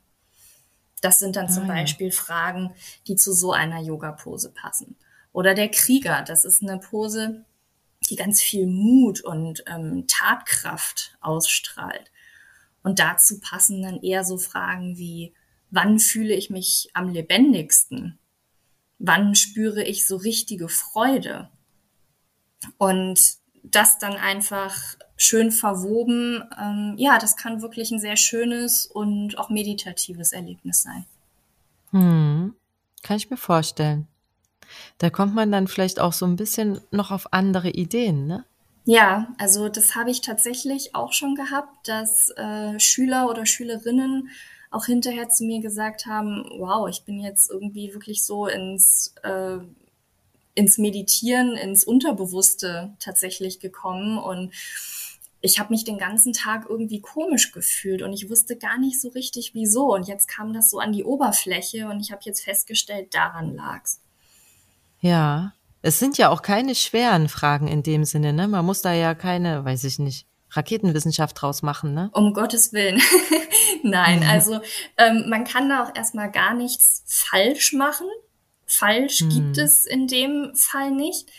Das 1.01 1.19
sind 1.19 1.35
dann 1.35 1.49
zum 1.49 1.63
ah, 1.63 1.67
Beispiel. 1.73 2.11
Fragen, 2.11 2.73
die 3.07 3.15
zu 3.15 3.33
so 3.33 3.51
einer 3.51 3.81
Yoga-Pose 3.81 4.51
passen. 4.51 4.95
Oder 5.33 5.53
der 5.53 5.69
Krieger, 5.69 6.23
das 6.23 6.45
ist 6.45 6.61
eine 6.61 6.79
Pose, 6.79 7.45
die 8.09 8.15
ganz 8.15 8.41
viel 8.41 8.67
Mut 8.67 9.21
und 9.21 9.63
ähm, 9.67 10.05
Tatkraft 10.07 11.17
ausstrahlt. 11.21 12.11
Und 12.83 12.99
dazu 12.99 13.39
passen 13.39 13.81
dann 13.81 14.01
eher 14.01 14.23
so 14.23 14.37
Fragen 14.37 14.97
wie, 14.97 15.33
wann 15.69 15.99
fühle 15.99 16.33
ich 16.33 16.49
mich 16.49 16.89
am 16.93 17.09
lebendigsten? 17.09 18.19
Wann 18.99 19.35
spüre 19.35 19.83
ich 19.83 20.05
so 20.05 20.17
richtige 20.17 20.67
Freude? 20.67 21.49
Und 22.77 23.19
das 23.63 23.99
dann 23.99 24.13
einfach 24.13 24.75
schön 25.17 25.51
verwoben, 25.51 26.43
ähm, 26.59 26.95
ja, 26.97 27.19
das 27.19 27.37
kann 27.37 27.61
wirklich 27.61 27.91
ein 27.91 27.99
sehr 27.99 28.17
schönes 28.17 28.85
und 28.87 29.37
auch 29.37 29.49
meditatives 29.49 30.33
Erlebnis 30.33 30.81
sein. 30.81 31.05
Hm, 31.91 32.55
kann 33.03 33.17
ich 33.17 33.29
mir 33.29 33.37
vorstellen. 33.37 34.07
Da 34.97 35.09
kommt 35.09 35.35
man 35.35 35.51
dann 35.51 35.67
vielleicht 35.67 35.99
auch 35.99 36.13
so 36.13 36.25
ein 36.25 36.35
bisschen 36.35 36.79
noch 36.91 37.11
auf 37.11 37.33
andere 37.33 37.69
Ideen, 37.69 38.27
ne? 38.27 38.45
Ja, 38.85 39.27
also 39.37 39.69
das 39.69 39.95
habe 39.95 40.09
ich 40.09 40.21
tatsächlich 40.21 40.95
auch 40.95 41.13
schon 41.13 41.35
gehabt, 41.35 41.87
dass 41.87 42.29
äh, 42.35 42.79
Schüler 42.79 43.29
oder 43.29 43.45
Schülerinnen 43.45 44.29
auch 44.71 44.85
hinterher 44.85 45.29
zu 45.29 45.43
mir 45.43 45.61
gesagt 45.61 46.07
haben, 46.07 46.45
wow, 46.57 46.89
ich 46.89 47.03
bin 47.03 47.19
jetzt 47.19 47.51
irgendwie 47.51 47.93
wirklich 47.93 48.23
so 48.23 48.47
ins, 48.47 49.13
äh, 49.23 49.57
ins 50.55 50.77
Meditieren, 50.77 51.55
ins 51.57 51.83
Unterbewusste 51.83 52.93
tatsächlich 52.99 53.59
gekommen 53.59 54.17
und 54.17 54.51
ich 55.41 55.59
habe 55.59 55.73
mich 55.73 55.83
den 55.83 55.97
ganzen 55.97 56.33
Tag 56.33 56.67
irgendwie 56.69 57.01
komisch 57.01 57.51
gefühlt 57.51 58.01
und 58.03 58.13
ich 58.13 58.29
wusste 58.29 58.55
gar 58.55 58.77
nicht 58.77 59.01
so 59.01 59.09
richtig 59.09 59.53
wieso. 59.55 59.91
Und 59.93 60.07
jetzt 60.07 60.27
kam 60.27 60.53
das 60.53 60.69
so 60.69 60.79
an 60.79 60.91
die 60.91 61.03
Oberfläche 61.03 61.87
und 61.87 61.99
ich 61.99 62.11
habe 62.11 62.21
jetzt 62.25 62.43
festgestellt, 62.43 63.13
daran 63.13 63.55
lag's. 63.55 64.00
Ja, 65.01 65.53
es 65.81 65.99
sind 65.99 66.17
ja 66.17 66.29
auch 66.29 66.41
keine 66.41 66.75
schweren 66.75 67.27
Fragen 67.27 67.67
in 67.67 67.83
dem 67.83 68.05
Sinne, 68.05 68.33
ne? 68.33 68.47
Man 68.47 68.65
muss 68.65 68.81
da 68.81 68.93
ja 68.93 69.15
keine, 69.15 69.65
weiß 69.65 69.83
ich 69.83 69.99
nicht, 69.99 70.27
Raketenwissenschaft 70.51 71.41
draus 71.41 71.63
machen, 71.63 71.93
ne? 71.93 72.09
Um 72.13 72.33
Gottes 72.33 72.71
Willen. 72.71 73.01
Nein, 73.83 74.23
also 74.23 74.59
ähm, 74.97 75.25
man 75.27 75.43
kann 75.43 75.69
da 75.69 75.83
auch 75.83 75.95
erstmal 75.95 76.31
gar 76.31 76.53
nichts 76.53 77.03
falsch 77.07 77.73
machen. 77.73 78.07
Falsch 78.67 79.21
hm. 79.21 79.29
gibt 79.29 79.57
es 79.57 79.85
in 79.85 80.07
dem 80.07 80.53
Fall 80.55 80.91
nicht. 80.91 81.29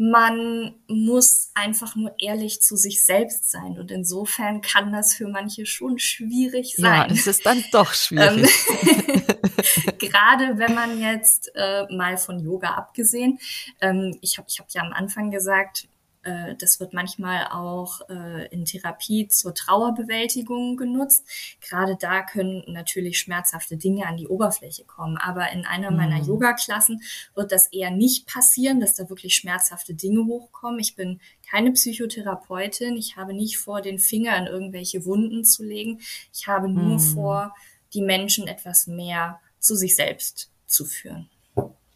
Man 0.00 0.76
muss 0.86 1.50
einfach 1.54 1.96
nur 1.96 2.14
ehrlich 2.18 2.62
zu 2.62 2.76
sich 2.76 3.04
selbst 3.04 3.50
sein. 3.50 3.78
Und 3.78 3.90
insofern 3.90 4.60
kann 4.60 4.92
das 4.92 5.14
für 5.14 5.26
manche 5.26 5.66
schon 5.66 5.98
schwierig 5.98 6.76
sein. 6.76 7.10
Ja, 7.10 7.14
es 7.14 7.26
ist 7.26 7.44
dann 7.44 7.64
doch 7.72 7.92
schwierig. 7.94 8.48
Ähm, 8.82 9.98
gerade 9.98 10.56
wenn 10.56 10.74
man 10.74 11.00
jetzt 11.00 11.50
äh, 11.56 11.84
mal 11.92 12.16
von 12.16 12.38
Yoga 12.38 12.74
abgesehen, 12.74 13.40
ähm, 13.80 14.16
ich 14.20 14.38
habe 14.38 14.46
ich 14.48 14.60
hab 14.60 14.70
ja 14.70 14.82
am 14.82 14.92
Anfang 14.92 15.32
gesagt, 15.32 15.88
äh, 16.28 16.54
das 16.56 16.78
wird 16.78 16.92
manchmal 16.92 17.46
auch 17.50 18.00
äh, 18.10 18.46
in 18.48 18.64
Therapie 18.64 19.28
zur 19.28 19.54
Trauerbewältigung 19.54 20.76
genutzt. 20.76 21.24
Gerade 21.60 21.96
da 21.98 22.22
können 22.22 22.64
natürlich 22.66 23.18
schmerzhafte 23.18 23.76
Dinge 23.76 24.06
an 24.06 24.16
die 24.16 24.28
Oberfläche 24.28 24.84
kommen. 24.84 25.16
Aber 25.16 25.50
in 25.52 25.64
einer 25.64 25.90
meiner 25.90 26.18
mhm. 26.18 26.28
Yoga-Klassen 26.28 27.02
wird 27.34 27.52
das 27.52 27.68
eher 27.68 27.90
nicht 27.90 28.26
passieren, 28.26 28.80
dass 28.80 28.94
da 28.94 29.08
wirklich 29.08 29.34
schmerzhafte 29.34 29.94
Dinge 29.94 30.26
hochkommen. 30.26 30.80
Ich 30.80 30.96
bin 30.96 31.20
keine 31.50 31.72
Psychotherapeutin. 31.72 32.96
Ich 32.96 33.16
habe 33.16 33.32
nicht 33.32 33.58
vor, 33.58 33.80
den 33.80 33.98
Finger 33.98 34.36
in 34.36 34.46
irgendwelche 34.46 35.04
Wunden 35.06 35.44
zu 35.44 35.64
legen. 35.64 36.00
Ich 36.34 36.46
habe 36.46 36.68
nur 36.68 36.94
mhm. 36.94 37.00
vor, 37.00 37.54
die 37.94 38.02
Menschen 38.02 38.46
etwas 38.48 38.86
mehr 38.86 39.40
zu 39.60 39.74
sich 39.74 39.96
selbst 39.96 40.50
zu 40.66 40.84
führen. 40.84 41.30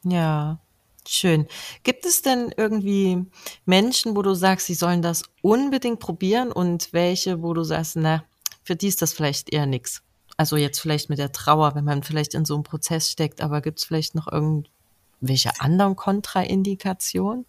Ja, 0.05 0.59
Schön. 1.07 1.47
Gibt 1.83 2.07
es 2.07 2.23
denn 2.23 2.55
irgendwie 2.57 3.27
Menschen, 3.65 4.17
wo 4.17 4.23
du 4.23 4.35
sagst, 4.35 4.67
sie 4.67 4.75
sollen 4.75 5.03
das 5.03 5.25
unbedingt 5.43 5.99
probieren 5.99 6.53
und 6.53 6.93
welche, 6.93 7.43
wo 7.43 7.55
du 7.55 7.65
sagst, 7.65 7.97
na, 7.97 8.25
für 8.63 8.77
die 8.77 8.87
ist 8.87 9.03
das 9.03 9.13
vielleicht 9.13 9.53
eher 9.53 9.67
nix? 9.67 10.03
Also 10.37 10.57
jetzt 10.57 10.81
vielleicht 10.81 11.11
mit 11.11 11.19
der 11.19 11.33
Trauer, 11.33 11.75
wenn 11.75 11.85
man 11.85 12.03
vielleicht 12.03 12.35
in 12.35 12.45
so 12.45 12.55
einem 12.55 12.63
Prozess 12.63 13.11
steckt, 13.11 13.41
aber 13.43 13.61
gibt 13.61 13.81
es 13.81 13.85
vielleicht 13.85 14.15
noch 14.15 14.31
irgendwelche 14.31 15.61
anderen 15.61 15.97
Kontraindikationen? 15.97 17.47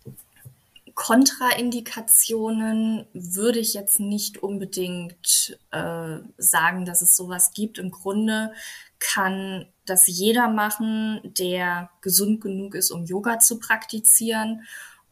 Kontraindikationen 0.95 3.07
würde 3.13 3.59
ich 3.59 3.73
jetzt 3.73 3.99
nicht 3.99 4.43
unbedingt 4.43 5.57
äh, 5.71 6.19
sagen, 6.37 6.85
dass 6.85 7.01
es 7.01 7.15
sowas 7.15 7.51
gibt. 7.53 7.79
Im 7.79 7.91
Grunde 7.91 8.53
kann 8.99 9.65
das 9.85 10.07
jeder 10.07 10.47
machen, 10.47 11.19
der 11.23 11.89
gesund 12.01 12.41
genug 12.41 12.75
ist, 12.75 12.91
um 12.91 13.05
Yoga 13.05 13.39
zu 13.39 13.59
praktizieren 13.59 14.63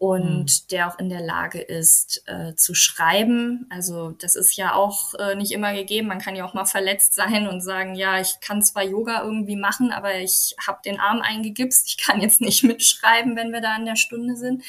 und 0.02 0.46
mhm. 0.46 0.68
der 0.72 0.88
auch 0.88 0.98
in 0.98 1.10
der 1.10 1.22
Lage 1.22 1.62
ist 1.62 2.24
äh, 2.26 2.56
zu 2.56 2.74
schreiben. 2.74 3.68
Also 3.70 4.10
das 4.10 4.34
ist 4.34 4.56
ja 4.56 4.74
auch 4.74 5.14
äh, 5.14 5.36
nicht 5.36 5.52
immer 5.52 5.74
gegeben. 5.74 6.08
Man 6.08 6.18
kann 6.18 6.36
ja 6.36 6.44
auch 6.44 6.56
mal 6.56 6.66
verletzt 6.66 7.14
sein 7.14 7.48
und 7.48 7.62
sagen, 7.62 7.94
ja, 7.94 8.20
ich 8.20 8.40
kann 8.42 8.64
zwar 8.64 8.82
Yoga 8.82 9.22
irgendwie 9.22 9.56
machen, 9.56 9.92
aber 9.92 10.16
ich 10.16 10.56
habe 10.66 10.80
den 10.84 11.00
Arm 11.00 11.22
eingegipst. 11.22 11.86
Ich 11.86 11.98
kann 12.04 12.20
jetzt 12.20 12.42
nicht 12.42 12.64
mitschreiben, 12.64 13.36
wenn 13.36 13.52
wir 13.52 13.62
da 13.62 13.76
an 13.76 13.86
der 13.86 13.96
Stunde 13.96 14.38
sind. 14.38 14.64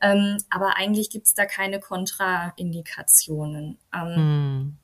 Ähm, 0.00 0.38
aber 0.50 0.76
eigentlich 0.76 1.10
gibt's 1.10 1.34
da 1.34 1.46
keine 1.46 1.80
Kontraindikationen. 1.80 3.76
Ähm, 3.92 4.14
mhm. 4.14 4.79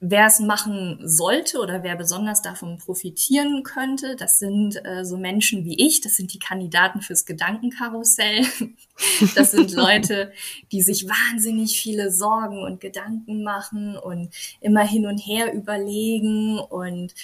Wer 0.00 0.26
es 0.26 0.38
machen 0.38 1.00
sollte 1.02 1.58
oder 1.58 1.82
wer 1.82 1.96
besonders 1.96 2.40
davon 2.40 2.78
profitieren 2.78 3.64
könnte, 3.64 4.14
das 4.14 4.38
sind 4.38 4.76
äh, 4.84 5.04
so 5.04 5.16
Menschen 5.16 5.64
wie 5.64 5.84
ich, 5.84 6.00
das 6.00 6.14
sind 6.14 6.32
die 6.32 6.38
Kandidaten 6.38 7.00
fürs 7.00 7.26
Gedankenkarussell. 7.26 8.46
Das 9.36 9.52
sind 9.52 9.72
Leute, 9.72 10.32
die 10.72 10.82
sich 10.82 11.06
wahnsinnig 11.06 11.80
viele 11.80 12.10
Sorgen 12.10 12.64
und 12.64 12.80
Gedanken 12.80 13.44
machen 13.44 13.96
und 13.96 14.34
immer 14.60 14.84
hin 14.84 15.06
und 15.06 15.18
her 15.18 15.54
überlegen 15.54 16.58
und 16.58 17.14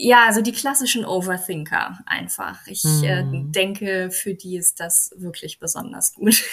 ja, 0.00 0.26
also 0.26 0.42
die 0.42 0.52
klassischen 0.52 1.04
Overthinker 1.04 1.98
einfach. 2.06 2.64
Ich 2.68 2.84
äh, 3.02 3.24
mhm. 3.24 3.50
denke, 3.50 4.12
für 4.12 4.34
die 4.34 4.56
ist 4.56 4.78
das 4.78 5.12
wirklich 5.16 5.58
besonders 5.58 6.14
gut. 6.14 6.44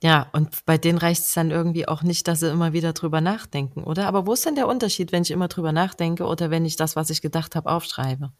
Ja, 0.00 0.28
und 0.32 0.64
bei 0.64 0.78
denen 0.78 0.98
reicht 0.98 1.22
es 1.22 1.34
dann 1.34 1.50
irgendwie 1.50 1.88
auch 1.88 2.02
nicht, 2.02 2.28
dass 2.28 2.40
sie 2.40 2.50
immer 2.50 2.72
wieder 2.72 2.92
drüber 2.92 3.20
nachdenken, 3.20 3.82
oder? 3.82 4.06
Aber 4.06 4.26
wo 4.26 4.32
ist 4.32 4.46
denn 4.46 4.54
der 4.54 4.68
Unterschied, 4.68 5.10
wenn 5.10 5.22
ich 5.22 5.32
immer 5.32 5.48
drüber 5.48 5.72
nachdenke 5.72 6.24
oder 6.24 6.50
wenn 6.50 6.64
ich 6.64 6.76
das, 6.76 6.94
was 6.94 7.10
ich 7.10 7.20
gedacht 7.20 7.56
habe, 7.56 7.70
aufschreibe? 7.70 8.32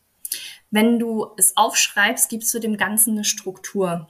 Wenn 0.70 0.98
du 0.98 1.26
es 1.36 1.56
aufschreibst, 1.56 2.28
gibst 2.28 2.54
du 2.54 2.60
dem 2.60 2.76
Ganzen 2.76 3.14
eine 3.14 3.24
Struktur. 3.24 4.06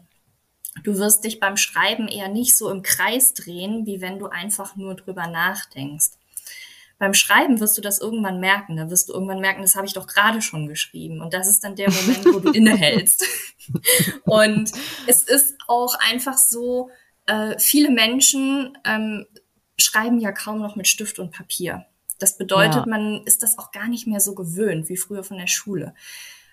Du 0.85 0.99
wirst 0.99 1.25
dich 1.25 1.41
beim 1.41 1.57
Schreiben 1.57 2.07
eher 2.09 2.29
nicht 2.29 2.57
so 2.57 2.71
im 2.71 2.83
Kreis 2.83 3.33
drehen, 3.33 3.87
wie 3.87 4.01
wenn 4.01 4.19
du 4.19 4.27
einfach 4.27 4.77
nur 4.77 4.95
drüber 4.95 5.27
nachdenkst. 5.27 6.11
Beim 6.99 7.15
Schreiben 7.15 7.61
wirst 7.61 7.79
du 7.79 7.81
das 7.81 8.01
irgendwann 8.01 8.41
merken. 8.41 8.77
Da 8.77 8.91
wirst 8.91 9.09
du 9.09 9.13
irgendwann 9.13 9.41
merken, 9.41 9.63
das 9.63 9.77
habe 9.77 9.87
ich 9.87 9.93
doch 9.93 10.07
gerade 10.07 10.43
schon 10.43 10.67
geschrieben. 10.67 11.21
Und 11.21 11.33
das 11.33 11.47
ist 11.47 11.63
dann 11.63 11.77
der 11.77 11.91
Moment, 11.91 12.25
wo 12.27 12.41
du 12.41 12.51
innehältst. 12.53 13.25
Und 14.25 14.73
es 15.07 15.23
ist 15.23 15.55
auch 15.69 15.95
einfach 16.01 16.37
so, 16.37 16.91
äh, 17.29 17.59
viele 17.59 17.91
Menschen 17.91 18.77
ähm, 18.85 19.27
schreiben 19.77 20.19
ja 20.19 20.33
kaum 20.33 20.61
noch 20.61 20.75
mit 20.75 20.89
Stift 20.89 21.19
und 21.19 21.31
Papier. 21.31 21.87
Das 22.19 22.37
bedeutet, 22.37 22.75
ja. 22.75 22.87
man 22.87 23.23
ist 23.25 23.43
das 23.43 23.59
auch 23.59 23.71
gar 23.71 23.87
nicht 23.87 24.07
mehr 24.07 24.21
so 24.21 24.35
gewöhnt 24.35 24.89
wie 24.89 24.97
früher 24.97 25.23
von 25.23 25.37
der 25.37 25.47
Schule. 25.47 25.95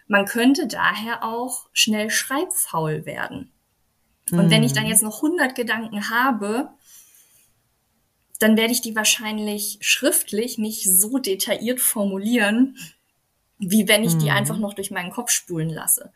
Man 0.08 0.26
könnte 0.26 0.68
daher 0.68 1.24
auch 1.24 1.68
schnell 1.74 2.12
schreibfaul 2.12 3.06
werden. 3.06 3.52
Und 4.32 4.46
mhm. 4.46 4.50
wenn 4.52 4.64
ich 4.64 4.74
dann 4.74 4.84
mhm. 4.84 4.90
jetzt 4.90 5.02
noch 5.02 5.24
100 5.24 5.56
Gedanken 5.56 6.10
habe, 6.10 6.70
dann 8.40 8.58
werde 8.58 8.74
ich 8.74 8.82
die 8.82 8.96
wahrscheinlich 8.96 9.80
schriftlich 9.82 10.58
nicht 10.58 10.84
so 10.84 11.18
detailliert 11.18 11.80
formulieren, 11.80 12.78
wie 13.58 13.88
wenn 13.88 14.04
ich 14.04 14.18
die 14.18 14.26
mhm. 14.26 14.36
einfach 14.36 14.58
noch 14.58 14.74
durch 14.74 14.92
meinen 14.92 15.12
Kopf 15.12 15.32
spulen 15.32 15.70
lasse. 15.70 16.12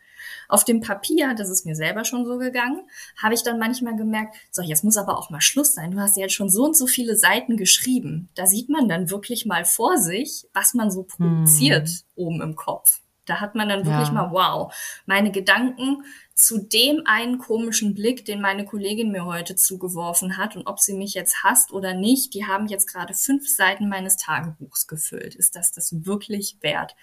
Auf 0.48 0.64
dem 0.64 0.80
Papier, 0.80 1.34
das 1.34 1.48
ist 1.48 1.64
mir 1.64 1.74
selber 1.74 2.04
schon 2.04 2.26
so 2.26 2.36
gegangen, 2.38 2.82
habe 3.20 3.34
ich 3.34 3.42
dann 3.42 3.58
manchmal 3.58 3.96
gemerkt, 3.96 4.36
so, 4.50 4.62
jetzt 4.62 4.84
muss 4.84 4.96
aber 4.96 5.18
auch 5.18 5.30
mal 5.30 5.40
Schluss 5.40 5.74
sein. 5.74 5.92
Du 5.92 6.00
hast 6.00 6.16
ja 6.16 6.24
jetzt 6.24 6.34
schon 6.34 6.50
so 6.50 6.64
und 6.64 6.76
so 6.76 6.86
viele 6.86 7.16
Seiten 7.16 7.56
geschrieben. 7.56 8.28
Da 8.34 8.46
sieht 8.46 8.68
man 8.68 8.88
dann 8.88 9.10
wirklich 9.10 9.46
mal 9.46 9.64
vor 9.64 9.96
sich, 9.96 10.46
was 10.52 10.74
man 10.74 10.90
so 10.90 11.04
produziert 11.04 11.88
hm. 11.88 12.02
oben 12.16 12.42
im 12.42 12.56
Kopf. 12.56 13.00
Da 13.24 13.40
hat 13.40 13.54
man 13.54 13.68
dann 13.68 13.86
wirklich 13.86 14.08
ja. 14.08 14.14
mal, 14.14 14.32
wow, 14.32 14.74
meine 15.06 15.30
Gedanken 15.30 16.04
zu 16.40 16.56
dem 16.56 17.02
einen 17.04 17.36
komischen 17.36 17.94
Blick, 17.94 18.24
den 18.24 18.40
meine 18.40 18.64
Kollegin 18.64 19.10
mir 19.10 19.26
heute 19.26 19.56
zugeworfen 19.56 20.38
hat 20.38 20.56
und 20.56 20.66
ob 20.66 20.80
sie 20.80 20.94
mich 20.94 21.12
jetzt 21.12 21.44
hasst 21.44 21.70
oder 21.70 21.92
nicht, 21.92 22.32
die 22.32 22.46
haben 22.46 22.66
jetzt 22.66 22.86
gerade 22.86 23.12
fünf 23.12 23.46
Seiten 23.46 23.90
meines 23.90 24.16
Tagebuchs 24.16 24.86
gefüllt. 24.86 25.34
Ist 25.34 25.54
das 25.54 25.70
das 25.70 26.06
wirklich 26.06 26.56
wert? 26.62 26.96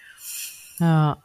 Ja. 0.80 1.22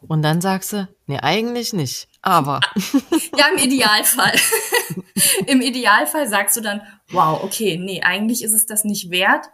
Und 0.00 0.22
dann 0.22 0.40
sagst 0.40 0.72
du, 0.72 0.88
nee, 1.06 1.18
eigentlich 1.20 1.72
nicht, 1.72 2.08
aber. 2.22 2.60
Ja, 3.36 3.46
im 3.52 3.58
Idealfall. 3.58 4.34
Im 5.46 5.60
Idealfall 5.60 6.26
sagst 6.26 6.56
du 6.56 6.60
dann, 6.60 6.80
wow, 7.10 7.40
okay, 7.44 7.76
nee, 7.78 8.02
eigentlich 8.02 8.42
ist 8.42 8.52
es 8.52 8.66
das 8.66 8.82
nicht 8.82 9.10
wert, 9.10 9.46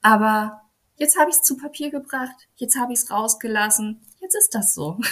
aber 0.00 0.62
jetzt 0.96 1.18
habe 1.18 1.28
ich 1.28 1.36
es 1.36 1.42
zu 1.42 1.58
Papier 1.58 1.90
gebracht, 1.90 2.48
jetzt 2.56 2.78
habe 2.78 2.94
ich 2.94 3.00
es 3.00 3.10
rausgelassen, 3.10 4.00
jetzt 4.20 4.34
ist 4.34 4.54
das 4.54 4.74
so. 4.74 4.98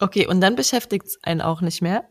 Okay, 0.00 0.26
und 0.26 0.40
dann 0.40 0.56
beschäftigt 0.56 1.06
es 1.06 1.18
einen 1.22 1.40
auch 1.40 1.60
nicht 1.60 1.82
mehr? 1.82 2.08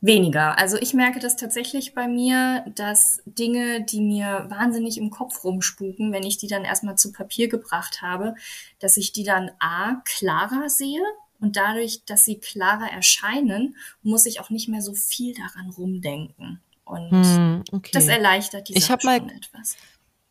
Weniger. 0.00 0.56
Also 0.58 0.76
ich 0.76 0.94
merke 0.94 1.18
das 1.18 1.34
tatsächlich 1.34 1.92
bei 1.92 2.06
mir, 2.06 2.64
dass 2.76 3.20
Dinge, 3.26 3.82
die 3.82 4.00
mir 4.00 4.46
wahnsinnig 4.48 4.96
im 4.96 5.10
Kopf 5.10 5.42
rumspuken, 5.42 6.12
wenn 6.12 6.22
ich 6.22 6.38
die 6.38 6.46
dann 6.46 6.64
erstmal 6.64 6.96
zu 6.96 7.12
Papier 7.12 7.48
gebracht 7.48 8.00
habe, 8.00 8.34
dass 8.78 8.96
ich 8.96 9.12
die 9.12 9.24
dann 9.24 9.50
A 9.58 9.96
klarer 10.04 10.68
sehe 10.68 11.02
und 11.40 11.56
dadurch, 11.56 12.04
dass 12.04 12.24
sie 12.24 12.38
klarer 12.38 12.90
erscheinen, 12.92 13.76
muss 14.02 14.26
ich 14.26 14.40
auch 14.40 14.50
nicht 14.50 14.68
mehr 14.68 14.82
so 14.82 14.94
viel 14.94 15.34
daran 15.34 15.70
rumdenken. 15.70 16.60
Und 16.84 17.10
hm, 17.10 17.64
okay. 17.72 17.90
das 17.92 18.06
erleichtert 18.06 18.68
die 18.68 18.76
ich 18.76 18.86
Sache 18.86 19.04
mal, 19.04 19.16
etwas. 19.16 19.76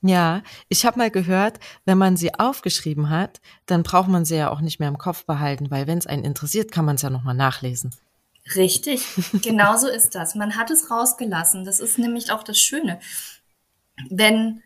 Ja, 0.02 0.44
ich 0.70 0.86
habe 0.86 1.00
mal 1.00 1.10
gehört, 1.10 1.60
wenn 1.86 1.98
man 1.98 2.18
sie 2.18 2.34
aufgeschrieben 2.34 3.10
hat, 3.10 3.42
dann 3.66 3.84
braucht 3.84 4.10
man 4.10 4.26
sie 4.26 4.36
ja 4.36 4.52
auch 4.52 4.62
nicht 4.62 4.80
mehr 4.80 4.90
im 4.90 4.98
Kopf 4.98 5.26
behalten, 5.26 5.72
weil 5.72 5.88
wenn 5.88 5.98
es 5.98 6.08
einen 6.08 6.24
interessiert, 6.24 6.72
kann 6.72 6.86
man 6.86 6.96
es 6.96 7.02
ja 7.02 7.10
nochmal 7.10 7.34
nachlesen. 7.34 7.92
Richtig, 8.56 9.06
genau 9.42 9.78
so 9.78 9.88
ist 9.88 10.16
das. 10.16 10.36
Man 10.36 10.56
hat 10.56 10.72
es 10.72 10.92
rausgelassen. 10.92 11.66
Das 11.66 11.80
ist 11.80 11.98
nämlich 11.98 12.32
auch 12.32 12.44
das 12.44 12.60
Schöne. 12.60 13.00
Wenn 14.10 14.62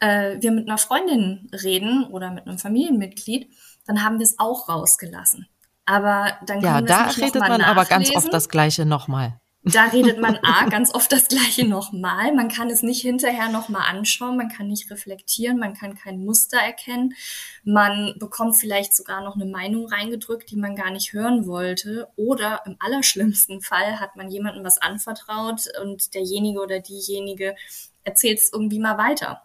äh, 0.00 0.36
wir 0.40 0.50
mit 0.50 0.68
einer 0.68 0.78
Freundin 0.78 1.48
reden 1.52 2.04
oder 2.04 2.30
mit 2.30 2.46
einem 2.46 2.58
Familienmitglied, 2.58 3.48
dann 3.86 4.04
haben 4.04 4.18
wir 4.18 4.24
es 4.24 4.38
auch 4.38 4.68
rausgelassen. 4.68 5.48
Aber 5.86 6.32
dann 6.46 6.60
ja, 6.60 6.74
können 6.74 6.88
wir 6.88 6.94
da 6.94 7.04
redet 7.08 7.40
man 7.40 7.62
aber 7.62 7.84
ganz 7.84 8.08
oft 8.08 8.14
nachlesen. 8.14 8.30
das 8.30 8.48
Gleiche 8.48 8.84
nochmal. 8.84 9.40
Da 9.64 9.84
redet 9.84 10.18
man 10.18 10.38
A, 10.42 10.68
ganz 10.68 10.92
oft 10.92 11.12
das 11.12 11.28
Gleiche 11.28 11.64
nochmal. 11.64 12.34
Man 12.34 12.48
kann 12.48 12.68
es 12.68 12.82
nicht 12.82 13.00
hinterher 13.02 13.48
nochmal 13.48 13.88
anschauen, 13.88 14.36
man 14.36 14.48
kann 14.48 14.66
nicht 14.66 14.90
reflektieren, 14.90 15.56
man 15.56 15.74
kann 15.74 15.94
kein 15.94 16.24
Muster 16.24 16.58
erkennen. 16.58 17.14
Man 17.62 18.14
bekommt 18.18 18.56
vielleicht 18.56 18.92
sogar 18.96 19.22
noch 19.22 19.36
eine 19.36 19.46
Meinung 19.46 19.86
reingedrückt, 19.86 20.50
die 20.50 20.56
man 20.56 20.74
gar 20.74 20.90
nicht 20.90 21.12
hören 21.12 21.46
wollte. 21.46 22.08
Oder 22.16 22.62
im 22.66 22.74
allerschlimmsten 22.80 23.60
Fall 23.60 24.00
hat 24.00 24.16
man 24.16 24.30
jemandem 24.32 24.64
was 24.64 24.78
anvertraut 24.78 25.62
und 25.80 26.12
derjenige 26.14 26.60
oder 26.60 26.80
diejenige 26.80 27.54
erzählt 28.02 28.40
es 28.40 28.52
irgendwie 28.52 28.80
mal 28.80 28.98
weiter. 28.98 29.42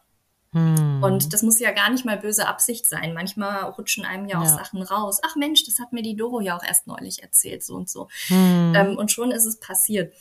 Hm. 0.57 1.03
Und 1.03 1.33
das 1.33 1.43
muss 1.43 1.59
ja 1.59 1.71
gar 1.71 1.89
nicht 1.89 2.05
mal 2.05 2.17
böse 2.17 2.47
Absicht 2.47 2.87
sein. 2.87 3.13
Manchmal 3.13 3.63
rutschen 3.63 4.05
einem 4.05 4.27
ja 4.27 4.39
auch 4.39 4.43
Ja. 4.43 4.49
Sachen 4.49 4.81
raus. 4.81 5.19
Ach 5.23 5.35
Mensch, 5.35 5.63
das 5.65 5.79
hat 5.79 5.93
mir 5.93 6.01
die 6.01 6.15
Doro 6.15 6.41
ja 6.41 6.57
auch 6.57 6.63
erst 6.63 6.87
neulich 6.87 7.23
erzählt, 7.23 7.63
so 7.63 7.75
und 7.75 7.89
so. 7.89 8.09
Hm. 8.27 8.73
Ähm, 8.75 8.97
und 8.97 9.11
schon 9.11 9.31
ist 9.31 9.45
es 9.45 9.59
passiert. 9.59 10.13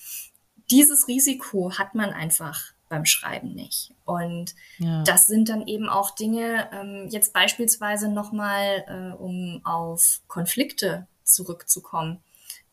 Dieses 0.70 1.08
Risiko 1.08 1.72
hat 1.78 1.94
man 1.94 2.10
einfach 2.10 2.72
beim 2.88 3.04
Schreiben 3.04 3.54
nicht. 3.54 3.92
Und 4.04 4.54
ja. 4.78 5.02
das 5.02 5.26
sind 5.26 5.48
dann 5.48 5.66
eben 5.66 5.88
auch 5.88 6.10
Dinge, 6.14 6.68
ähm, 6.72 7.08
jetzt 7.10 7.32
beispielsweise 7.32 8.08
nochmal, 8.08 8.84
äh, 8.86 9.16
um 9.16 9.60
auf 9.64 10.20
Konflikte 10.28 11.06
zurückzukommen. 11.24 12.22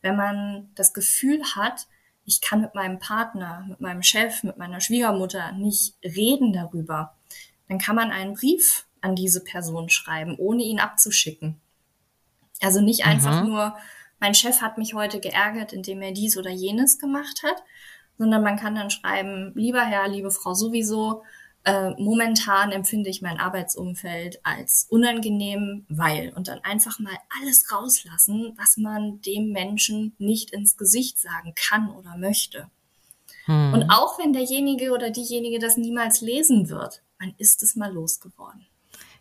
Wenn 0.02 0.15
man 0.15 0.69
das 0.76 0.93
Gefühl 0.93 1.41
hat, 1.56 1.88
ich 2.26 2.41
kann 2.41 2.62
mit 2.62 2.76
meinem 2.76 2.99
Partner, 2.99 3.65
mit 3.67 3.82
meinem 3.82 4.04
Chef, 4.04 4.43
mit 4.43 4.58
meiner 4.58 4.82
Schwiegermutter 4.82 5.52
nicht 5.54 5.95
reden 6.04 6.54
darüber, 6.54 7.15
dann 7.67 7.80
kann 7.80 7.95
man 7.95 8.12
einen 8.12 8.34
Brief 8.34 8.86
an 9.02 9.15
diese 9.15 9.43
Person 9.43 9.89
schreiben, 9.89 10.36
ohne 10.38 10.63
ihn 10.63 10.80
abzuschicken. 10.80 11.60
Also 12.62 12.82
nicht 12.82 13.06
einfach 13.06 13.41
Mhm. 13.41 13.49
nur, 13.49 13.76
mein 14.19 14.34
Chef 14.34 14.62
hat 14.62 14.78
mich 14.78 14.93
heute 14.93 15.19
geärgert, 15.19 15.73
indem 15.73 16.02
er 16.02 16.13
dies 16.13 16.38
oder 16.38 16.49
jenes 16.49 16.97
gemacht 16.99 17.43
hat, 17.43 17.63
sondern 18.17 18.43
man 18.43 18.58
kann 18.58 18.76
dann 18.76 18.89
schreiben, 18.89 19.52
lieber 19.56 19.84
Herr, 19.84 20.08
liebe 20.08 20.32
Frau 20.32 20.54
sowieso, 20.54 21.23
äh, 21.65 21.91
momentan 21.91 22.71
empfinde 22.71 23.10
ich 23.10 23.21
mein 23.21 23.39
Arbeitsumfeld 23.39 24.39
als 24.45 24.88
unangenehm, 24.89 25.86
weil 25.89 26.34
und 26.36 26.47
dann 26.47 26.60
einfach 26.60 26.99
mal 26.99 27.17
alles 27.41 27.71
rauslassen, 27.71 28.54
was 28.58 28.78
man 28.78 29.21
dem 29.21 29.52
Menschen 29.52 30.13
nicht 30.17 30.52
ins 30.52 30.78
Gesicht 30.78 31.19
sagen 31.19 31.54
kann 31.56 31.89
oder 31.89 32.17
möchte. 32.17 32.69
Hm. 33.45 33.73
Und 33.73 33.89
auch 33.89 34.19
wenn 34.19 34.34
derjenige 34.34 34.91
oder 34.91 35.10
diejenige 35.10 35.60
das 35.60 35.78
niemals 35.78 36.21
lesen 36.21 36.69
wird, 36.69 37.02
man 37.23 37.33
ist 37.38 37.63
es 37.63 37.75
mal 37.75 37.91
losgeworden. 37.91 38.65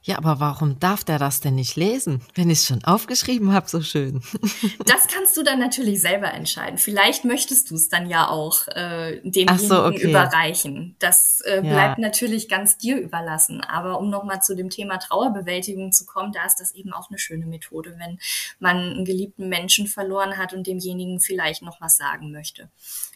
Ja, 0.05 0.19
aber 0.19 0.41
warum 0.41 0.81
darf 0.81 1.05
der 1.05 1.21
das 1.21 1.41
denn 1.41 1.55
nicht 1.55 1.77
lesen, 1.77 2.23
wenn 2.35 2.51
ich 2.51 2.59
es 2.59 2.67
schon 2.67 2.83
aufgeschrieben 2.83 3.53
habe, 3.53 3.69
so 3.69 3.81
schön? 3.83 4.21
Das 4.85 5.07
kannst 5.07 5.37
du 5.37 5.45
dann 5.45 5.61
natürlich 5.61 6.01
selber 6.01 6.35
entscheiden. 6.35 6.77
Vielleicht 6.77 7.25
möchtest 7.25 7.71
du 7.71 7.77
es 7.77 7.89
dann 7.89 8.09
ja 8.09 8.29
auch 8.29 8.67
äh, 8.69 9.21
demjenigen 9.23 9.69
so, 9.69 9.85
okay. 9.85 10.11
überreichen. 10.11 10.97
Das 10.99 11.41
äh, 11.47 11.57
Ja. 11.57 11.61
bleibt 11.61 11.99
natürlich 11.99 12.49
ganz 12.49 12.77
dir 12.79 12.99
überlassen. 12.99 13.61
Aber 13.61 14.01
um 14.01 14.11
nochmal 14.11 14.43
zu 14.43 14.57
dem 14.57 14.71
Thema 14.71 14.99
Trauerbewältigung 14.99 15.93
zu 15.93 16.05
kommen, 16.05 16.33
da 16.33 16.45
ist 16.47 16.57
das 16.57 16.73
eben 16.73 16.93
auch 16.93 17.09
eine 17.09 17.19
schöne 17.19 17.47
Methode, 17.47 17.95
wenn 17.99 18.19
man 18.59 18.77
einen 18.79 19.05
geliebten 19.05 19.49
Menschen 19.49 19.87
verloren 19.87 20.37
hat 20.37 20.53
und 20.53 20.67
demjenigen 20.67 21.21
vielleicht 21.21 21.63
noch 21.63 21.81
was 21.81 21.97
sagen 21.97 22.33
möchte. 22.33 22.69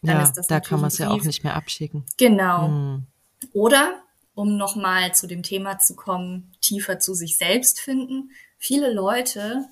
Dann 0.03 0.18
ja, 0.18 0.22
ist 0.22 0.35
das 0.35 0.46
da 0.46 0.61
kann 0.61 0.81
man 0.81 0.88
es 0.88 0.99
ja 0.99 1.11
auch 1.11 1.25
nicht 1.25 1.42
mehr 1.42 1.57
abschicken. 1.57 2.05
Genau. 2.16 2.68
Hm. 2.68 3.07
Oder, 3.53 4.03
um 4.37 4.57
nochmal 4.59 5.14
zu 5.14 5.27
dem 5.27 5.42
Thema 5.42 5.79
zu 5.79 5.96
kommen, 5.96 6.53
tiefer 6.61 7.01
zu 7.01 7.14
sich 7.14 7.38
selbst 7.38 7.81
finden. 7.81 8.31
Viele 8.59 8.92
Leute 8.92 9.64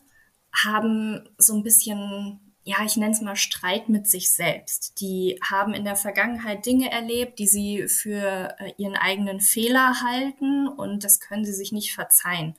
haben 0.64 1.28
so 1.38 1.54
ein 1.54 1.62
bisschen, 1.62 2.40
ja, 2.64 2.76
ich 2.84 2.96
nenne 2.96 3.12
es 3.12 3.20
mal 3.20 3.36
Streit 3.36 3.88
mit 3.90 4.08
sich 4.08 4.32
selbst. 4.34 5.00
Die 5.00 5.38
haben 5.48 5.74
in 5.74 5.84
der 5.84 5.96
Vergangenheit 5.96 6.64
Dinge 6.64 6.90
erlebt, 6.90 7.38
die 7.38 7.46
sie 7.46 7.88
für 7.88 8.56
äh, 8.58 8.72
ihren 8.78 8.96
eigenen 8.96 9.40
Fehler 9.40 10.00
halten 10.02 10.66
und 10.66 11.04
das 11.04 11.20
können 11.20 11.44
sie 11.44 11.52
sich 11.54 11.70
nicht 11.70 11.94
verzeihen. 11.94 12.54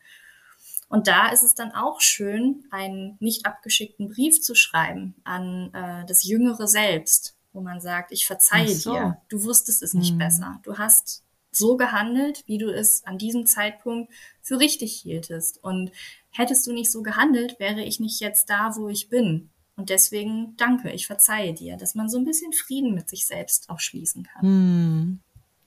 Und 0.88 1.08
da 1.08 1.30
ist 1.30 1.42
es 1.44 1.56
dann 1.56 1.72
auch 1.72 2.02
schön, 2.02 2.66
einen 2.70 3.18
nicht 3.20 3.48
abgeschickten 3.48 4.10
Brief 4.10 4.44
zu 4.44 4.54
schreiben 4.54 5.16
an 5.24 5.74
äh, 5.74 6.06
das 6.06 6.24
jüngere 6.24 6.68
Selbst, 6.68 7.36
wo 7.52 7.62
man 7.62 7.82
sagt, 7.82 8.12
ich 8.12 8.28
verzeihe 8.28 8.70
so. 8.70 8.92
dir, 8.94 9.18
du 9.30 9.44
wusstest 9.44 9.82
es 9.82 9.96
nicht 9.96 10.12
Hm. 10.12 10.18
besser. 10.20 10.60
Du 10.62 10.78
hast 10.78 11.24
so 11.56 11.78
gehandelt, 11.78 12.44
wie 12.46 12.58
du 12.58 12.70
es 12.70 13.06
an 13.06 13.18
diesem 13.18 13.46
Zeitpunkt 13.46 14.12
für 14.42 14.60
richtig 14.60 14.94
hieltest. 14.94 15.64
Und 15.64 15.92
hättest 16.32 16.68
du 16.68 16.74
nicht 16.74 16.92
so 16.92 17.02
gehandelt, 17.02 17.60
wäre 17.60 17.82
ich 17.82 18.00
nicht 18.00 18.20
jetzt 18.20 18.50
da, 18.50 18.76
wo 18.76 18.90
ich 18.90 19.10
bin. 19.10 19.50
Und 19.78 19.90
deswegen 19.90 20.56
danke, 20.58 20.92
ich 20.92 21.08
verzeihe 21.08 21.54
dir, 21.54 21.78
dass 21.78 21.96
man 21.96 22.10
so 22.10 22.18
ein 22.18 22.26
bisschen 22.26 22.54
Frieden 22.54 22.94
mit 22.94 23.10
sich 23.10 23.26
selbst 23.26 23.70
auch 23.70 23.80
schließen 23.80 24.24
kann. 24.24 24.42
Hm. 24.42 25.20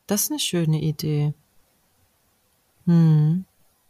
Das 0.07 0.25
ist 0.25 0.31
eine 0.31 0.41
schöne 0.41 0.81
Idee. 0.81 1.35
Hm. 2.87 3.45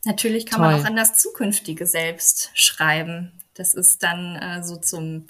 Natürlich 0.04 0.46
kann 0.46 0.60
man 0.60 0.74
Toll. 0.74 0.82
auch 0.82 0.86
an 0.86 0.96
das 0.96 1.18
zukünftige 1.18 1.86
Selbst 1.86 2.50
schreiben. 2.54 3.32
Das 3.54 3.74
ist 3.74 4.02
dann 4.02 4.36
äh, 4.36 4.64
so 4.64 4.76
zum 4.76 5.26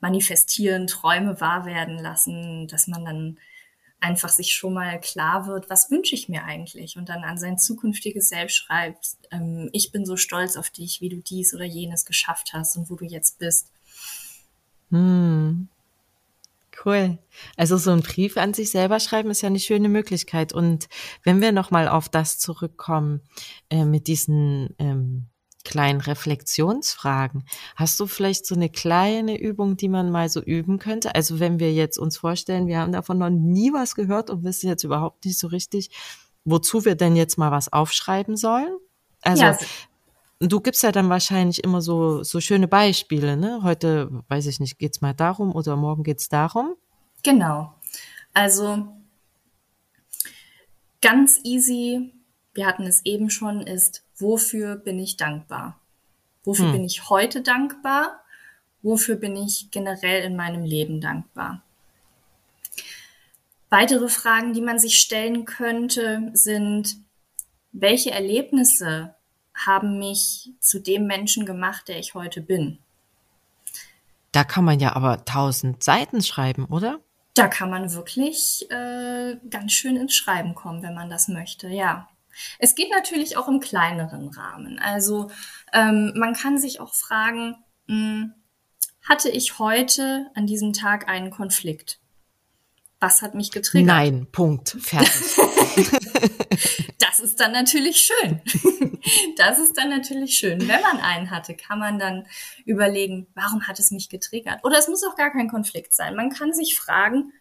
Manifestieren, 0.00 0.86
Träume 0.86 1.40
wahr 1.40 1.64
werden 1.64 1.98
lassen, 1.98 2.66
dass 2.68 2.88
man 2.88 3.04
dann 3.04 3.38
einfach 4.04 4.28
sich 4.28 4.52
schon 4.52 4.74
mal 4.74 5.00
klar 5.00 5.46
wird, 5.46 5.70
was 5.70 5.90
wünsche 5.90 6.14
ich 6.14 6.28
mir 6.28 6.44
eigentlich 6.44 6.98
und 6.98 7.08
dann 7.08 7.24
an 7.24 7.38
sein 7.38 7.58
zukünftiges 7.58 8.28
Selbst 8.28 8.56
schreibt, 8.56 9.16
ähm, 9.30 9.70
ich 9.72 9.92
bin 9.92 10.04
so 10.04 10.16
stolz 10.16 10.56
auf 10.56 10.68
dich, 10.68 11.00
wie 11.00 11.08
du 11.08 11.16
dies 11.16 11.54
oder 11.54 11.64
jenes 11.64 12.04
geschafft 12.04 12.52
hast 12.52 12.76
und 12.76 12.90
wo 12.90 12.96
du 12.96 13.06
jetzt 13.06 13.38
bist. 13.38 13.72
Hm. 14.90 15.68
Cool. 16.84 17.18
Also 17.56 17.78
so 17.78 17.92
ein 17.92 18.02
Brief 18.02 18.36
an 18.36 18.52
sich 18.52 18.70
selber 18.70 19.00
schreiben 19.00 19.30
ist 19.30 19.40
ja 19.40 19.46
eine 19.46 19.60
schöne 19.60 19.88
Möglichkeit. 19.88 20.52
Und 20.52 20.88
wenn 21.22 21.40
wir 21.40 21.52
nochmal 21.52 21.88
auf 21.88 22.10
das 22.10 22.38
zurückkommen, 22.38 23.22
äh, 23.70 23.86
mit 23.86 24.06
diesen 24.06 24.74
ähm, 24.78 25.26
kleinen 25.64 26.00
Reflexionsfragen, 26.00 27.44
hast 27.74 27.98
du 27.98 28.06
vielleicht 28.06 28.46
so 28.46 28.54
eine 28.54 28.68
kleine 28.68 29.40
Übung, 29.40 29.76
die 29.76 29.88
man 29.88 30.10
mal 30.10 30.28
so 30.28 30.40
üben 30.40 30.78
könnte? 30.78 31.14
Also 31.14 31.40
wenn 31.40 31.58
wir 31.58 31.72
jetzt 31.72 31.98
uns 31.98 32.16
vorstellen, 32.16 32.66
wir 32.66 32.78
haben 32.78 32.92
davon 32.92 33.18
noch 33.18 33.30
nie 33.30 33.72
was 33.72 33.94
gehört 33.94 34.30
und 34.30 34.44
wissen 34.44 34.68
jetzt 34.68 34.84
überhaupt 34.84 35.24
nicht 35.24 35.38
so 35.38 35.48
richtig, 35.48 35.90
wozu 36.44 36.84
wir 36.84 36.94
denn 36.94 37.16
jetzt 37.16 37.38
mal 37.38 37.50
was 37.50 37.72
aufschreiben 37.72 38.36
sollen? 38.36 38.76
Also 39.22 39.42
Ja, 39.42 39.58
Du 40.40 40.60
gibst 40.60 40.82
ja 40.82 40.92
dann 40.92 41.08
wahrscheinlich 41.08 41.62
immer 41.62 41.80
so, 41.80 42.22
so 42.22 42.40
schöne 42.40 42.68
Beispiele, 42.68 43.36
ne? 43.36 43.60
Heute, 43.62 44.10
weiß 44.28 44.46
ich 44.46 44.60
nicht, 44.60 44.78
geht's 44.78 45.00
mal 45.00 45.14
darum 45.14 45.54
oder 45.54 45.76
morgen 45.76 46.02
geht's 46.02 46.28
darum. 46.28 46.74
Genau. 47.22 47.72
Also 48.34 48.88
ganz 51.00 51.40
easy, 51.44 52.12
wir 52.52 52.66
hatten 52.66 52.82
es 52.82 53.04
eben 53.04 53.30
schon, 53.30 53.60
ist, 53.60 54.03
wofür 54.18 54.76
bin 54.76 54.98
ich 54.98 55.16
dankbar? 55.16 55.78
Wofür 56.44 56.66
Hm. 56.66 56.72
bin 56.72 56.84
ich 56.84 57.08
heute 57.08 57.40
dankbar? 57.42 58.20
Wofür 58.82 59.16
bin 59.16 59.36
ich 59.36 59.70
generell 59.70 60.24
in 60.24 60.36
meinem 60.36 60.62
Leben 60.64 61.00
dankbar? 61.00 61.62
Weitere 63.70 64.08
Fragen, 64.08 64.52
die 64.52 64.60
man 64.60 64.78
sich 64.78 64.98
stellen 64.98 65.46
könnte, 65.46 66.30
sind, 66.34 66.96
welche 67.72 68.10
Erlebnisse 68.10 69.14
haben 69.54 69.98
mich 69.98 70.50
zu 70.60 70.80
dem 70.80 71.06
Menschen 71.06 71.46
gemacht, 71.46 71.88
der 71.88 71.98
ich 71.98 72.14
heute 72.14 72.40
bin? 72.40 72.78
Da 74.32 74.44
kann 74.44 74.64
man 74.64 74.80
ja 74.80 74.94
aber 74.94 75.24
tausend 75.24 75.82
Seiten 75.82 76.22
schreiben, 76.22 76.66
oder? 76.66 77.00
Da 77.34 77.48
kann 77.48 77.70
man 77.70 77.92
wirklich 77.94 78.70
äh, 78.70 79.36
ganz 79.50 79.72
schön 79.72 79.96
ins 79.96 80.14
Schreiben 80.14 80.54
kommen, 80.54 80.82
wenn 80.82 80.94
man 80.94 81.10
das 81.10 81.28
möchte, 81.28 81.68
ja. 81.68 82.08
Es 82.58 82.74
geht 82.74 82.90
natürlich 82.90 83.36
auch 83.36 83.48
im 83.48 83.60
kleineren 83.60 84.28
Rahmen. 84.28 84.78
Also 84.78 85.30
ähm, 85.72 86.12
man 86.16 86.34
kann 86.34 86.58
sich 86.58 86.80
auch 86.80 86.94
fragen, 86.94 87.56
mh, 87.86 88.30
hatte 89.02 89.28
ich 89.28 89.58
heute 89.58 90.30
an 90.34 90.46
diesem 90.46 90.72
Tag 90.72 91.08
einen 91.08 91.30
Konflikt? 91.30 91.98
Was 93.00 93.20
hat 93.20 93.34
mich 93.34 93.50
getriggert? 93.50 93.86
Nein, 93.86 94.26
Punkt, 94.32 94.76
fertig. 94.80 95.36
Das 96.98 97.20
ist 97.20 97.38
dann 97.38 97.52
natürlich 97.52 97.98
schön. 97.98 98.40
Das 99.36 99.58
ist 99.58 99.76
dann 99.76 99.90
natürlich 99.90 100.38
schön. 100.38 100.66
Wenn 100.66 100.80
man 100.80 100.98
einen 100.98 101.30
hatte, 101.30 101.54
kann 101.54 101.78
man 101.78 101.98
dann 101.98 102.26
überlegen, 102.64 103.26
warum 103.34 103.66
hat 103.66 103.78
es 103.78 103.90
mich 103.90 104.08
getriggert? 104.08 104.64
Oder 104.64 104.78
es 104.78 104.88
muss 104.88 105.04
auch 105.04 105.14
gar 105.14 105.30
kein 105.30 105.50
Konflikt 105.50 105.92
sein. 105.92 106.16
Man 106.16 106.30
kann 106.30 106.54
sich 106.54 106.74
fragen, 106.74 107.32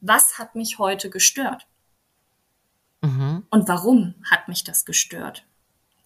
was 0.00 0.38
hat 0.38 0.56
mich 0.56 0.78
heute 0.78 1.08
gestört? 1.08 1.68
Mhm. 3.02 3.44
Und 3.50 3.68
warum 3.68 4.14
hat 4.30 4.48
mich 4.48 4.64
das 4.64 4.84
gestört? 4.84 5.44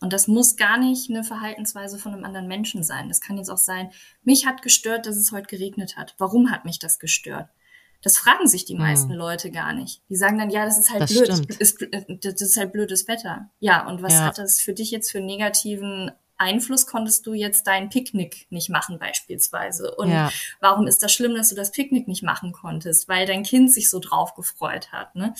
Und 0.01 0.13
das 0.13 0.27
muss 0.27 0.57
gar 0.57 0.79
nicht 0.79 1.11
eine 1.11 1.23
Verhaltensweise 1.23 1.97
von 1.97 2.13
einem 2.13 2.25
anderen 2.25 2.49
Menschen 2.49 2.83
sein. 2.83 3.09
Das 3.09 3.21
kann 3.21 3.37
jetzt 3.37 3.51
auch 3.51 3.57
sein, 3.57 3.91
mich 4.25 4.47
hat 4.47 4.63
gestört, 4.63 5.07
dass 5.07 5.17
es 5.17 5.31
heute 5.31 5.47
geregnet 5.47 5.97
hat. 5.97 6.17
Warum 6.19 6.51
hat 6.51 6.65
mich 6.65 6.81
das 6.81 6.99
gestört? 6.99 7.49
Das 8.03 8.19
fragen 8.19 8.49
sich 8.49 8.65
die 8.65 8.75
meisten 8.75 9.11
hm. 9.11 9.19
Leute 9.19 9.53
gar 9.53 9.73
nicht. 9.73 10.03
Die 10.09 10.17
sagen 10.17 10.39
dann, 10.39 10.51
ja, 10.51 10.65
das 10.65 10.77
ist 10.77 10.91
halt 10.91 11.03
das 11.03 11.13
blöd, 11.13 11.29
ist, 11.61 11.87
das 12.21 12.41
ist 12.41 12.57
halt 12.57 12.73
blödes 12.73 13.07
Wetter. 13.07 13.49
Ja, 13.61 13.87
und 13.87 14.03
was 14.03 14.15
ja. 14.15 14.23
hat 14.23 14.39
das 14.39 14.61
für 14.61 14.73
dich 14.73 14.91
jetzt 14.91 15.13
für 15.13 15.21
negativen 15.21 16.11
Einfluss 16.37 16.89
konntest 16.89 17.25
du 17.27 17.35
jetzt 17.35 17.69
dein 17.69 17.89
Picknick 17.89 18.49
nicht 18.51 18.69
machen 18.69 18.99
beispielsweise. 18.99 19.95
Und 19.95 20.11
ja. 20.11 20.33
warum 20.61 20.89
ist 20.89 21.05
das 21.05 21.13
schlimm, 21.13 21.37
dass 21.37 21.51
du 21.51 21.55
das 21.55 21.71
Picknick 21.71 22.09
nicht 22.09 22.25
machen 22.25 22.51
konntest? 22.51 23.09
Weil 23.09 23.27
dein 23.27 23.45
Kind 23.45 23.73
sich 23.73 23.89
so 23.89 24.01
drauf 24.01 24.35
gefreut 24.35 24.91
hat. 24.91 25.15
Ne? 25.15 25.35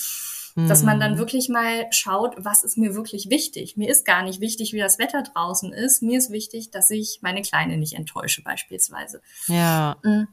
Mhm. 0.55 0.69
Dass 0.69 0.83
man 0.83 1.01
dann 1.01 1.15
mhm. 1.15 1.19
wirklich 1.19 1.49
mal 1.49 1.87
schaut, 1.91 2.35
was 2.39 2.63
ist 2.63 2.77
mir 2.77 2.95
wirklich 2.95 3.31
wichtig. 3.31 3.77
Mir 3.77 3.89
ist 3.89 4.05
gar 4.05 4.23
nicht 4.23 4.41
wichtig, 4.41 4.73
wie 4.73 4.79
das 4.79 4.99
Wetter 4.99 5.23
draußen 5.23 5.73
ist. 5.73 6.03
Mir 6.03 6.19
ist 6.19 6.31
wichtig, 6.31 6.71
dass 6.71 6.91
ich 6.91 7.21
meine 7.23 7.43
Kleine 7.43 7.77
nicht 7.77 7.95
enttäusche 7.95 8.43
beispielsweise. 8.43 9.23
Ja. 9.47 9.97
Mhm. 10.03 10.29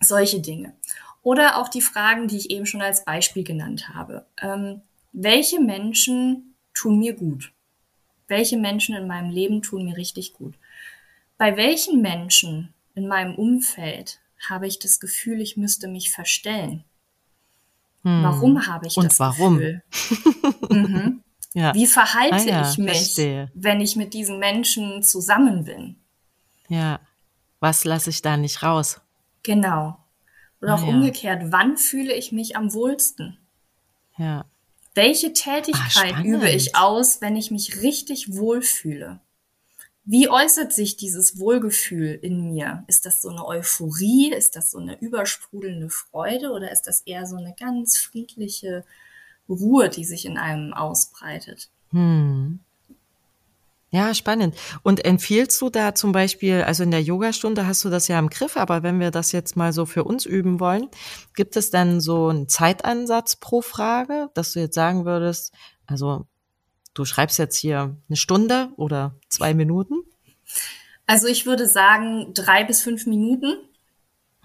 Solche 0.00 0.40
Dinge. 0.40 0.74
Oder 1.22 1.60
auch 1.60 1.68
die 1.68 1.82
Fragen, 1.82 2.28
die 2.28 2.36
ich 2.36 2.50
eben 2.50 2.66
schon 2.66 2.82
als 2.82 3.04
Beispiel 3.04 3.44
genannt 3.44 3.90
habe. 3.94 4.26
Ähm, 4.40 4.82
welche 5.12 5.60
Menschen 5.60 6.54
tun 6.74 6.98
mir 6.98 7.14
gut? 7.14 7.52
welche 8.32 8.56
Menschen 8.56 8.96
in 8.96 9.06
meinem 9.06 9.30
Leben 9.30 9.60
tun 9.60 9.84
mir 9.84 9.98
richtig 9.98 10.32
gut. 10.32 10.54
Bei 11.36 11.58
welchen 11.58 12.00
Menschen 12.00 12.72
in 12.94 13.06
meinem 13.06 13.34
Umfeld 13.34 14.20
habe 14.48 14.66
ich 14.66 14.78
das 14.78 15.00
Gefühl, 15.00 15.42
ich 15.42 15.58
müsste 15.58 15.86
mich 15.86 16.10
verstellen? 16.10 16.82
Hm. 18.02 18.22
Warum 18.22 18.66
habe 18.66 18.86
ich 18.86 18.96
Und 18.96 19.06
das 19.06 19.20
warum? 19.20 19.58
Gefühl? 19.58 19.82
mhm. 20.70 21.22
ja. 21.54 21.74
Wie 21.74 21.86
verhalte 21.86 22.34
ah, 22.34 22.62
ja, 22.62 22.70
ich 22.70 22.78
mich, 22.78 22.96
verstehe. 22.96 23.50
wenn 23.54 23.80
ich 23.80 23.96
mit 23.96 24.14
diesen 24.14 24.38
Menschen 24.38 25.02
zusammen 25.02 25.64
bin? 25.64 25.96
Ja. 26.68 27.00
Was 27.60 27.84
lasse 27.84 28.10
ich 28.10 28.22
da 28.22 28.36
nicht 28.36 28.62
raus? 28.62 29.00
Genau. 29.44 29.96
Oder 30.60 30.72
ah, 30.72 30.74
auch 30.74 30.82
ja. 30.82 30.88
umgekehrt, 30.88 31.42
wann 31.46 31.76
fühle 31.76 32.12
ich 32.14 32.32
mich 32.32 32.56
am 32.56 32.72
wohlsten? 32.74 33.38
Ja. 34.16 34.46
Welche 34.94 35.32
Tätigkeit 35.32 36.14
ah, 36.16 36.22
übe 36.22 36.50
ich 36.50 36.76
aus, 36.76 37.20
wenn 37.20 37.36
ich 37.36 37.50
mich 37.50 37.82
richtig 37.82 38.36
wohlfühle? 38.36 39.20
Wie 40.04 40.28
äußert 40.28 40.72
sich 40.72 40.96
dieses 40.96 41.38
Wohlgefühl 41.38 42.18
in 42.20 42.52
mir? 42.52 42.82
Ist 42.88 43.06
das 43.06 43.22
so 43.22 43.28
eine 43.28 43.46
Euphorie? 43.46 44.32
Ist 44.32 44.56
das 44.56 44.72
so 44.72 44.78
eine 44.78 45.00
übersprudelnde 45.00 45.90
Freude? 45.90 46.50
Oder 46.50 46.72
ist 46.72 46.82
das 46.82 47.02
eher 47.02 47.24
so 47.26 47.36
eine 47.36 47.54
ganz 47.58 47.98
friedliche 47.98 48.84
Ruhe, 49.48 49.88
die 49.88 50.04
sich 50.04 50.24
in 50.24 50.38
einem 50.38 50.72
ausbreitet? 50.74 51.68
Hm. 51.90 52.58
Ja, 53.94 54.14
spannend. 54.14 54.56
Und 54.82 55.04
empfiehlst 55.04 55.60
du 55.60 55.68
da 55.68 55.94
zum 55.94 56.12
Beispiel, 56.12 56.62
also 56.62 56.82
in 56.82 56.90
der 56.90 57.02
Yogastunde 57.02 57.66
hast 57.66 57.84
du 57.84 57.90
das 57.90 58.08
ja 58.08 58.18
im 58.18 58.30
Griff, 58.30 58.56
aber 58.56 58.82
wenn 58.82 58.98
wir 58.98 59.10
das 59.10 59.32
jetzt 59.32 59.54
mal 59.54 59.74
so 59.74 59.84
für 59.84 60.04
uns 60.04 60.24
üben 60.24 60.60
wollen, 60.60 60.88
gibt 61.36 61.56
es 61.56 61.70
dann 61.70 62.00
so 62.00 62.28
einen 62.28 62.48
Zeitansatz 62.48 63.36
pro 63.36 63.60
Frage, 63.60 64.30
dass 64.32 64.54
du 64.54 64.60
jetzt 64.60 64.74
sagen 64.74 65.04
würdest, 65.04 65.52
also 65.86 66.26
du 66.94 67.04
schreibst 67.04 67.38
jetzt 67.38 67.56
hier 67.56 67.96
eine 68.08 68.16
Stunde 68.16 68.70
oder 68.76 69.14
zwei 69.28 69.54
Minuten? 69.54 70.02
Also 71.06 71.26
ich 71.26 71.46
würde 71.46 71.66
sagen 71.66 72.32
drei 72.34 72.64
bis 72.64 72.82
fünf 72.82 73.06
Minuten. 73.06 73.56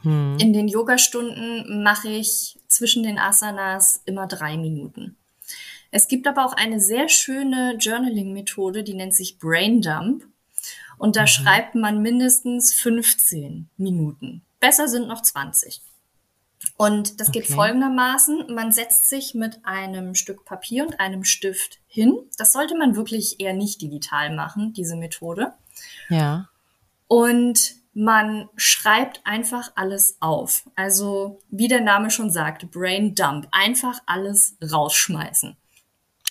Hm. 0.02 0.38
In 0.40 0.54
den 0.54 0.68
Yogastunden 0.68 1.84
mache 1.84 2.10
ich 2.10 2.60
zwischen 2.68 3.04
den 3.04 3.20
Asanas 3.20 4.02
immer 4.06 4.28
drei 4.28 4.58
Minuten. 4.58 5.16
Es 5.92 6.08
gibt 6.08 6.28
aber 6.28 6.46
auch 6.46 6.54
eine 6.54 6.80
sehr 6.80 7.10
schöne 7.10 7.76
Journaling-Methode, 7.80 8.84
die 8.84 8.94
nennt 8.94 9.16
sich 9.16 9.40
Brain 9.40 9.82
Dump. 9.82 10.26
Und 10.98 11.16
da 11.16 11.22
mhm. 11.22 11.28
schreibt 11.28 11.76
man 11.76 12.02
mindestens 12.02 12.74
15 12.74 13.70
Minuten. 13.78 14.42
Besser 14.60 14.88
sind 14.88 15.08
noch 15.08 15.22
20. 15.22 15.82
Und 16.76 17.20
das 17.20 17.30
okay. 17.30 17.40
geht 17.40 17.50
folgendermaßen. 17.50 18.54
Man 18.54 18.72
setzt 18.72 19.10
sich 19.10 19.34
mit 19.34 19.60
einem 19.64 20.16
Stück 20.16 20.46
Papier 20.46 20.86
und 20.86 21.00
einem 21.00 21.24
Stift 21.24 21.80
hin. 21.88 22.18
Das 22.38 22.54
sollte 22.54 22.78
man 22.78 22.96
wirklich 22.96 23.40
eher 23.40 23.54
nicht 23.54 23.82
digital 23.82 24.36
machen, 24.36 24.74
diese 24.74 24.96
Methode. 24.96 25.54
Ja. 26.10 26.50
Und 27.08 27.76
man 27.94 28.50
schreibt 28.56 29.22
einfach 29.26 29.72
alles 29.76 30.18
auf. 30.20 30.70
Also, 30.76 31.40
wie 31.50 31.68
der 31.68 31.82
Name 31.82 32.12
schon 32.12 32.30
sagt, 32.30 32.70
Brain 32.70 33.16
Dump. 33.16 33.48
Einfach 33.52 34.00
alles 34.06 34.56
rausschmeißen. 34.62 35.58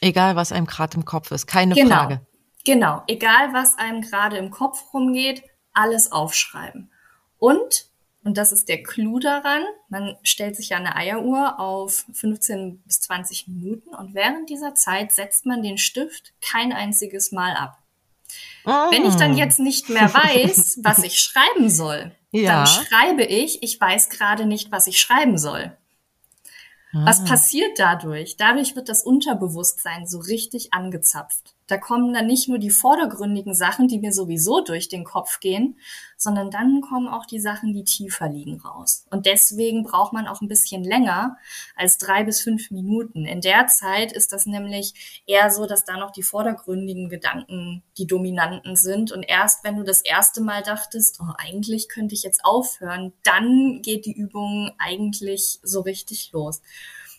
Egal, 0.01 0.37
was 0.37 0.53
einem 0.53 0.67
gerade 0.67 0.97
im 0.97 1.05
Kopf 1.05 1.33
ist, 1.33 1.47
keine 1.47 1.75
genau, 1.75 1.97
Frage. 1.97 2.21
Genau, 2.65 3.03
egal, 3.09 3.53
was 3.53 3.79
einem 3.79 4.03
gerade 4.03 4.37
im 4.37 4.51
Kopf 4.51 4.93
rumgeht, 4.93 5.43
alles 5.73 6.13
aufschreiben. 6.13 6.91
Und, 7.39 7.87
und 8.27 8.37
das 8.37 8.51
ist 8.51 8.69
der 8.69 8.83
Clou 8.83 9.21
daran, 9.21 9.63
man 9.89 10.17
stellt 10.25 10.57
sich 10.57 10.71
ja 10.71 10.79
eine 10.79 10.97
Eieruhr 10.97 11.61
auf 11.61 12.05
15 12.13 12.83
bis 12.85 13.01
20 13.03 13.47
Minuten 13.47 13.95
und 13.95 14.15
während 14.15 14.51
dieser 14.51 14.75
Zeit 14.75 15.13
setzt 15.13 15.47
man 15.47 15.63
den 15.63 15.79
Stift 15.79 16.33
kein 16.41 16.73
einziges 16.73 17.31
Mal 17.31 17.55
ab. 17.55 17.79
Oh. 18.65 18.91
Wenn 18.91 19.05
ich 19.07 19.15
dann 19.15 19.37
jetzt 19.37 19.61
nicht 19.61 19.89
mehr 19.91 20.13
weiß, 20.13 20.81
was 20.83 21.05
ich 21.05 21.21
schreiben 21.21 21.71
soll, 21.71 22.11
ja. 22.33 22.65
dann 22.65 22.67
schreibe 22.67 23.23
ich, 23.23 23.63
ich 23.63 23.81
weiß 23.81 24.09
gerade 24.09 24.45
nicht, 24.45 24.73
was 24.73 24.89
ich 24.89 25.01
schreiben 25.01 25.39
soll. 25.39 25.77
Was 26.93 27.21
ah. 27.21 27.27
passiert 27.27 27.79
dadurch? 27.79 28.37
Dadurch 28.37 28.75
wird 28.75 28.89
das 28.89 29.05
Unterbewusstsein 29.05 30.07
so 30.09 30.19
richtig 30.19 30.73
angezapft. 30.73 31.55
Da 31.67 31.79
kommen 31.79 32.15
dann 32.15 32.27
nicht 32.27 32.49
nur 32.49 32.59
die 32.59 32.71
vordergründigen 32.71 33.55
Sachen, 33.55 33.89
die 33.89 33.99
mir 33.99 34.13
sowieso 34.13 34.61
durch 34.61 34.89
den 34.89 35.05
Kopf 35.05 35.41
gehen, 35.41 35.79
sondern 36.17 36.51
dann 36.51 36.81
kommen 36.81 37.09
auch 37.09 37.27
die 37.27 37.41
Sachen, 37.41 37.73
die 37.73 37.85
tiefer 37.85 38.29
liegen, 38.29 38.61
raus. 38.61 39.05
Und 39.11 39.27
deswegen 39.27 39.83
braucht 39.83 40.13
man 40.13 40.29
auch 40.29 40.41
ein 40.41 40.49
bisschen 40.49 40.85
länger 40.85 41.37
als 41.75 41.99
drei 41.99 42.25
bis 42.25 42.41
fünf 42.41 42.71
Minuten. 42.71 43.27
In 43.27 43.41
der 43.41 43.67
Zeit 43.67 44.13
ist 44.13 44.33
das 44.33 44.47
nämlich 44.47 45.23
eher 45.27 45.51
so, 45.51 45.67
dass 45.67 45.85
da 45.85 45.97
noch 45.97 46.13
die 46.13 46.23
vordergründigen 46.23 47.09
Gedanken 47.09 47.83
die 47.99 48.07
dominanten 48.07 48.77
sind. 48.77 49.13
Und 49.13 49.25
erst 49.25 49.65
wenn 49.65 49.77
du 49.77 49.83
das 49.83 50.01
erste 50.01 50.41
Mal 50.41 50.63
dachtest, 50.63 51.19
oh, 51.21 51.33
eigentlich 51.37 51.89
könnte 51.89 52.15
ich 52.15 52.23
jetzt 52.23 52.45
aufhören, 52.45 53.13
dann 53.23 53.83
geht 53.83 54.07
die 54.07 54.17
Übung 54.17 54.73
eigentlich 54.79 55.59
so 55.63 55.81
richtig 55.81 56.31
los. 56.33 56.63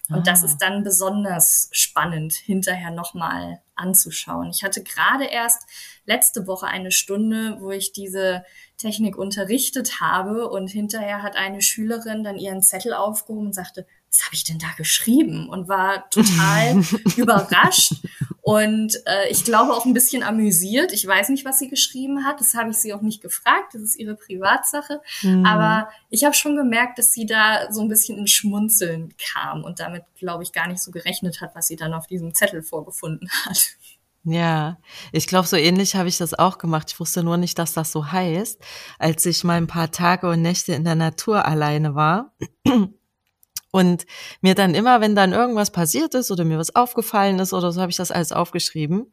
Und 0.09 0.19
ah. 0.19 0.23
das 0.23 0.43
ist 0.43 0.57
dann 0.59 0.83
besonders 0.83 1.69
spannend, 1.71 2.33
hinterher 2.33 2.91
nochmal 2.91 3.61
anzuschauen. 3.75 4.49
Ich 4.49 4.63
hatte 4.63 4.81
gerade 4.81 5.25
erst 5.25 5.63
letzte 6.05 6.47
Woche 6.47 6.67
eine 6.67 6.91
Stunde, 6.91 7.57
wo 7.59 7.71
ich 7.71 7.91
diese 7.91 8.43
Technik 8.77 9.17
unterrichtet 9.17 9.99
habe 9.99 10.49
und 10.49 10.69
hinterher 10.69 11.23
hat 11.23 11.35
eine 11.35 11.61
Schülerin 11.61 12.23
dann 12.23 12.37
ihren 12.37 12.61
Zettel 12.61 12.93
aufgehoben 12.93 13.47
und 13.47 13.53
sagte, 13.53 13.85
was 14.09 14.25
habe 14.25 14.35
ich 14.35 14.45
denn 14.45 14.59
da 14.59 14.67
geschrieben? 14.77 15.49
Und 15.49 15.67
war 15.67 16.09
total 16.09 16.81
überrascht 17.17 17.93
und 18.47 18.95
äh, 19.05 19.27
ich 19.29 19.43
glaube 19.43 19.73
auch 19.73 19.85
ein 19.85 19.93
bisschen 19.93 20.23
amüsiert. 20.23 20.93
Ich 20.93 21.05
weiß 21.05 21.27
nicht, 21.27 21.43
was 21.43 21.59
sie 21.59 21.67
geschrieben 21.67 22.23
hat. 22.23 22.39
Das 22.39 22.53
habe 22.53 22.69
ich 22.69 22.77
sie 22.77 22.93
auch 22.93 23.01
nicht 23.01 23.21
gefragt. 23.21 23.73
Das 23.73 23.81
ist 23.81 23.97
ihre 23.97 24.15
Privatsache. 24.15 25.01
Mhm. 25.21 25.45
Aber 25.45 25.89
ich 26.09 26.23
habe 26.23 26.33
schon 26.33 26.55
gemerkt, 26.55 26.97
dass 26.97 27.11
sie 27.11 27.25
da 27.25 27.69
so 27.73 27.81
ein 27.81 27.89
bisschen 27.89 28.17
in 28.17 28.25
Schmunzeln 28.25 29.13
kam 29.17 29.65
und 29.65 29.81
damit, 29.81 30.03
glaube 30.17 30.43
ich, 30.43 30.53
gar 30.53 30.69
nicht 30.69 30.81
so 30.81 30.91
gerechnet 30.91 31.41
hat, 31.41 31.55
was 31.55 31.67
sie 31.67 31.75
dann 31.75 31.93
auf 31.93 32.07
diesem 32.07 32.33
Zettel 32.33 32.63
vorgefunden 32.63 33.29
hat. 33.45 33.67
Ja, 34.23 34.77
ich 35.11 35.27
glaube, 35.27 35.49
so 35.49 35.57
ähnlich 35.57 35.97
habe 35.97 36.07
ich 36.07 36.17
das 36.17 36.33
auch 36.33 36.57
gemacht. 36.57 36.89
Ich 36.89 37.01
wusste 37.01 37.23
nur 37.23 37.35
nicht, 37.35 37.59
dass 37.59 37.73
das 37.73 37.91
so 37.91 38.13
heißt, 38.13 38.61
als 38.97 39.25
ich 39.25 39.43
mal 39.43 39.57
ein 39.57 39.67
paar 39.67 39.91
Tage 39.91 40.29
und 40.29 40.41
Nächte 40.41 40.71
in 40.71 40.85
der 40.85 40.95
Natur 40.95 41.45
alleine 41.45 41.95
war. 41.95 42.33
Und 43.71 44.05
mir 44.41 44.55
dann 44.55 44.73
immer, 44.73 45.01
wenn 45.01 45.15
dann 45.15 45.33
irgendwas 45.33 45.71
passiert 45.71 46.15
ist 46.15 46.31
oder 46.31 46.45
mir 46.45 46.57
was 46.57 46.75
aufgefallen 46.75 47.39
ist 47.39 47.53
oder 47.53 47.71
so, 47.71 47.81
habe 47.81 47.91
ich 47.91 47.97
das 47.97 48.11
alles 48.11 48.31
aufgeschrieben. 48.31 49.11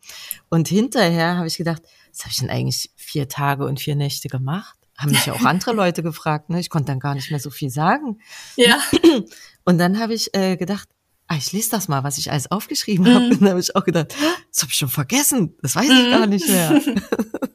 Und 0.48 0.68
hinterher 0.68 1.36
habe 1.36 1.48
ich 1.48 1.56
gedacht, 1.56 1.82
was 2.12 2.20
habe 2.20 2.30
ich 2.30 2.38
denn 2.38 2.50
eigentlich 2.50 2.90
vier 2.96 3.28
Tage 3.28 3.66
und 3.66 3.80
vier 3.80 3.96
Nächte 3.96 4.28
gemacht? 4.28 4.78
Haben 4.96 5.10
mich 5.10 5.26
ja 5.26 5.32
auch 5.32 5.44
andere 5.44 5.72
Leute 5.74 6.02
gefragt. 6.02 6.50
Ne? 6.50 6.60
Ich 6.60 6.70
konnte 6.70 6.86
dann 6.86 7.00
gar 7.00 7.14
nicht 7.14 7.30
mehr 7.30 7.40
so 7.40 7.50
viel 7.50 7.70
sagen. 7.70 8.20
Ja. 8.56 8.78
Und 9.64 9.78
dann 9.78 9.98
habe 9.98 10.14
ich 10.14 10.32
äh, 10.34 10.56
gedacht, 10.56 10.88
ah, 11.26 11.36
ich 11.36 11.52
lese 11.52 11.70
das 11.70 11.88
mal, 11.88 12.04
was 12.04 12.18
ich 12.18 12.30
alles 12.30 12.50
aufgeschrieben 12.50 13.06
habe. 13.12 13.26
Mm. 13.26 13.30
Und 13.32 13.42
dann 13.42 13.48
habe 13.50 13.60
ich 13.60 13.74
auch 13.74 13.84
gedacht, 13.84 14.14
das 14.50 14.62
habe 14.62 14.70
ich 14.70 14.76
schon 14.76 14.90
vergessen. 14.90 15.56
Das 15.62 15.74
weiß 15.74 15.88
ich 15.88 16.08
mm. 16.08 16.10
gar 16.10 16.26
nicht 16.26 16.48
mehr. 16.48 16.80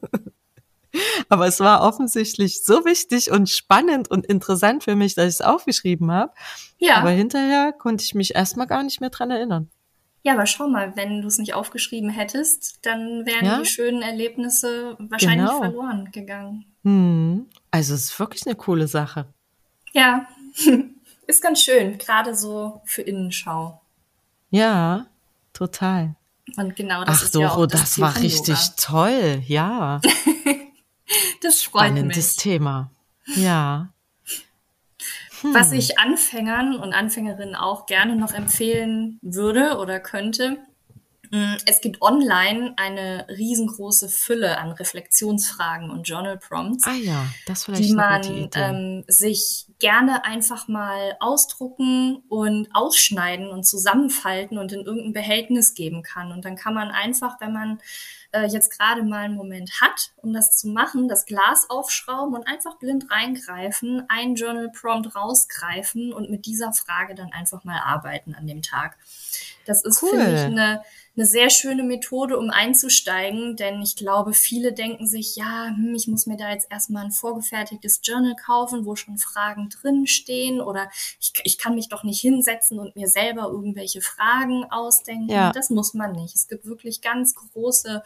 Aber 1.28 1.46
es 1.46 1.60
war 1.60 1.82
offensichtlich 1.82 2.64
so 2.64 2.84
wichtig 2.84 3.30
und 3.30 3.48
spannend 3.48 4.10
und 4.10 4.26
interessant 4.26 4.84
für 4.84 4.96
mich, 4.96 5.14
dass 5.14 5.26
ich 5.26 5.34
es 5.34 5.40
aufgeschrieben 5.40 6.10
habe. 6.10 6.32
Ja. 6.78 6.96
Aber 6.96 7.10
hinterher 7.10 7.72
konnte 7.72 8.04
ich 8.04 8.14
mich 8.14 8.34
erstmal 8.34 8.66
gar 8.66 8.82
nicht 8.82 9.00
mehr 9.00 9.10
dran 9.10 9.30
erinnern. 9.30 9.70
Ja, 10.22 10.34
aber 10.34 10.46
schau 10.46 10.68
mal, 10.68 10.96
wenn 10.96 11.22
du 11.22 11.28
es 11.28 11.38
nicht 11.38 11.54
aufgeschrieben 11.54 12.10
hättest, 12.10 12.84
dann 12.84 13.24
wären 13.24 13.46
ja? 13.46 13.58
die 13.60 13.66
schönen 13.66 14.02
Erlebnisse 14.02 14.96
wahrscheinlich 14.98 15.48
genau. 15.48 15.58
verloren 15.58 16.10
gegangen. 16.12 16.66
Hm. 16.84 17.46
Also 17.70 17.94
es 17.94 18.04
ist 18.04 18.18
wirklich 18.18 18.46
eine 18.46 18.54
coole 18.54 18.86
Sache. 18.86 19.26
Ja, 19.92 20.26
ist 21.26 21.42
ganz 21.42 21.62
schön, 21.62 21.96
gerade 21.96 22.34
so 22.34 22.82
für 22.84 23.02
Innenschau. 23.02 23.80
Ja, 24.50 25.06
total. 25.54 26.16
Und 26.56 26.76
genau 26.76 27.04
das 27.04 27.18
Ach, 27.18 27.24
ist 27.24 27.34
ja 27.34 27.48
Doro, 27.48 27.62
auch 27.62 27.66
das, 27.66 27.80
das 27.80 28.00
war 28.00 28.16
richtig 28.20 28.58
toll. 28.76 29.42
Ja, 29.46 30.00
Das 31.42 31.62
freut 31.62 31.82
spannendes 31.82 32.36
mich. 32.36 32.36
Thema. 32.36 32.90
Ja. 33.36 33.92
Was 35.42 35.72
ich 35.72 35.98
Anfängern 35.98 36.76
und 36.76 36.92
Anfängerinnen 36.92 37.54
auch 37.54 37.86
gerne 37.86 38.16
noch 38.16 38.32
empfehlen 38.32 39.18
würde 39.22 39.78
oder 39.78 39.98
könnte, 39.98 40.58
mh, 41.30 41.58
es 41.66 41.80
gibt 41.80 42.02
online 42.02 42.74
eine 42.76 43.26
riesengroße 43.28 44.08
Fülle 44.08 44.58
an 44.58 44.72
Reflexionsfragen 44.72 45.90
und 45.90 46.06
Journal 46.06 46.38
Prompts. 46.38 46.86
Ah 46.86 46.94
ja, 46.94 47.26
die 47.68 47.94
man 47.94 48.50
ähm, 48.54 49.04
sich 49.08 49.66
gerne 49.78 50.24
einfach 50.24 50.68
mal 50.68 51.16
ausdrucken 51.20 52.22
und 52.28 52.68
ausschneiden 52.74 53.48
und 53.48 53.64
zusammenfalten 53.64 54.58
und 54.58 54.72
in 54.72 54.80
irgendein 54.80 55.14
Behältnis 55.14 55.74
geben 55.74 56.02
kann. 56.02 56.32
Und 56.32 56.44
dann 56.44 56.56
kann 56.56 56.74
man 56.74 56.90
einfach, 56.90 57.40
wenn 57.40 57.54
man 57.54 57.78
äh, 58.32 58.46
jetzt 58.46 58.76
gerade 58.78 59.02
mal 59.02 59.24
einen 59.24 59.36
Moment 59.36 59.80
hat, 59.80 60.12
um 60.16 60.32
das 60.32 60.56
zu 60.56 60.68
machen, 60.68 61.08
das 61.08 61.26
Glas 61.26 61.66
aufschrauben 61.68 62.34
und 62.34 62.46
einfach 62.46 62.78
blind 62.78 63.10
reingreifen, 63.10 64.04
ein 64.08 64.34
Journal 64.34 64.70
Prompt 64.70 65.14
rausgreifen 65.14 66.12
und 66.12 66.30
mit 66.30 66.46
dieser 66.46 66.72
Frage 66.72 67.14
dann 67.14 67.32
einfach 67.32 67.64
mal 67.64 67.80
arbeiten 67.80 68.34
an 68.34 68.46
dem 68.46 68.62
Tag. 68.62 68.96
Das 69.66 69.84
ist, 69.84 70.02
Cool. 70.02 70.10
finde 70.10 70.34
ich, 70.34 70.40
eine, 70.42 70.82
eine 71.16 71.26
sehr 71.26 71.50
schöne 71.50 71.82
Methode, 71.82 72.38
um 72.38 72.50
einzusteigen, 72.50 73.56
denn 73.56 73.82
ich 73.82 73.96
glaube, 73.96 74.32
viele 74.32 74.72
denken 74.72 75.06
sich, 75.06 75.36
ja, 75.36 75.68
hm, 75.68 75.94
ich 75.94 76.06
muss 76.06 76.26
mir 76.26 76.36
da 76.36 76.50
jetzt 76.50 76.68
erstmal 76.70 77.04
ein 77.04 77.10
vorgefertigtes 77.10 78.00
Journal 78.02 78.36
kaufen, 78.36 78.86
wo 78.86 78.94
schon 78.94 79.18
Fragen 79.18 79.68
drinstehen 79.68 80.60
oder 80.60 80.88
ich, 81.20 81.32
ich 81.44 81.58
kann 81.58 81.74
mich 81.74 81.88
doch 81.88 82.04
nicht 82.04 82.20
hinsetzen 82.20 82.78
und 82.78 82.94
mir 82.94 83.08
selber 83.08 83.48
irgendwelche 83.50 84.00
Fragen 84.00 84.64
ausdenken. 84.70 85.30
Ja. 85.30 85.52
Das 85.52 85.68
muss 85.70 85.94
man 85.94 86.12
nicht. 86.12 86.36
Es 86.36 86.48
gibt 86.48 86.64
wirklich 86.64 87.00
ganz 87.00 87.34
große, 87.34 88.02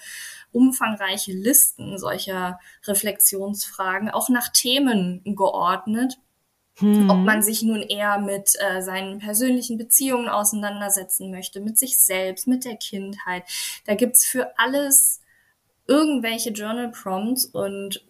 umfangreiche 0.53 1.33
Listen 1.33 1.99
solcher 1.99 2.59
Reflexionsfragen, 2.87 4.11
auch 4.11 4.29
nach 4.29 4.49
Themen 4.49 5.23
geordnet 5.25 6.19
Hm. 6.79 7.09
ob 7.09 7.19
man 7.19 7.41
sich 7.41 7.63
nun 7.63 7.83
eher 7.83 8.19
mit 8.19 8.51
äh, 8.59 8.83
seinen 8.83 9.21
persönlichen 9.21 9.79
Beziehungen 9.79 10.29
auseinandersetzen 10.29 11.31
möchte, 11.31 11.61
mit 11.61 11.79
sich 11.79 12.01
selbst, 12.01 12.49
mit 12.49 12.65
der 12.65 12.75
Kindheit. 12.75 13.45
Da 13.87 13.95
gibt's 13.95 14.25
für 14.25 14.59
alles 14.59 15.21
irgendwelche 15.87 16.51
Journal 16.51 16.91
Prompts 16.91 17.45
und 17.45 18.05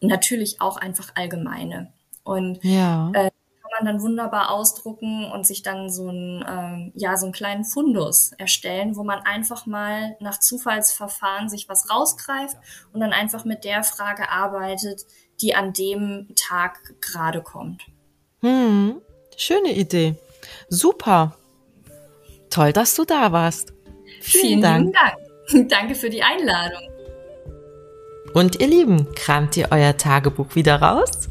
natürlich 0.00 0.60
auch 0.60 0.76
einfach 0.76 1.12
allgemeine. 1.14 1.92
Und 2.24 2.58
ja. 2.64 3.10
kann 3.12 3.30
man 3.78 3.94
dann 3.94 4.02
wunderbar 4.02 4.50
ausdrucken 4.50 5.30
und 5.30 5.46
sich 5.46 5.62
dann 5.62 5.88
so 5.88 6.08
einen, 6.08 6.44
ähm, 6.48 6.92
ja, 6.96 7.16
so 7.16 7.26
einen 7.26 7.32
kleinen 7.32 7.64
Fundus 7.64 8.32
erstellen, 8.32 8.96
wo 8.96 9.04
man 9.04 9.20
einfach 9.20 9.66
mal 9.66 10.16
nach 10.18 10.40
Zufallsverfahren 10.40 11.48
sich 11.48 11.68
was 11.68 11.90
rausgreift 11.90 12.56
und 12.92 13.00
dann 13.00 13.12
einfach 13.12 13.44
mit 13.44 13.64
der 13.64 13.84
Frage 13.84 14.30
arbeitet, 14.30 15.06
die 15.40 15.54
an 15.54 15.72
dem 15.72 16.28
Tag 16.34 16.80
gerade 17.00 17.42
kommt. 17.42 17.82
Hm. 18.40 19.00
Schöne 19.36 19.74
Idee. 19.74 20.16
Super. 20.68 21.36
Toll, 22.50 22.72
dass 22.72 22.94
du 22.94 23.04
da 23.04 23.32
warst. 23.32 23.72
Vielen, 24.20 24.62
Dank. 24.62 24.86
lieben 24.86 24.92
Dank. 24.92 25.16
Danke 25.68 25.94
für 25.94 26.10
die 26.10 26.22
Einladung. 26.22 26.82
Und 28.34 28.60
ihr 28.60 28.66
Lieben, 28.66 29.06
kramt 29.14 29.56
ihr 29.56 29.68
euer 29.70 29.96
Tagebuch 29.96 30.54
wieder 30.54 30.82
raus? 30.82 31.30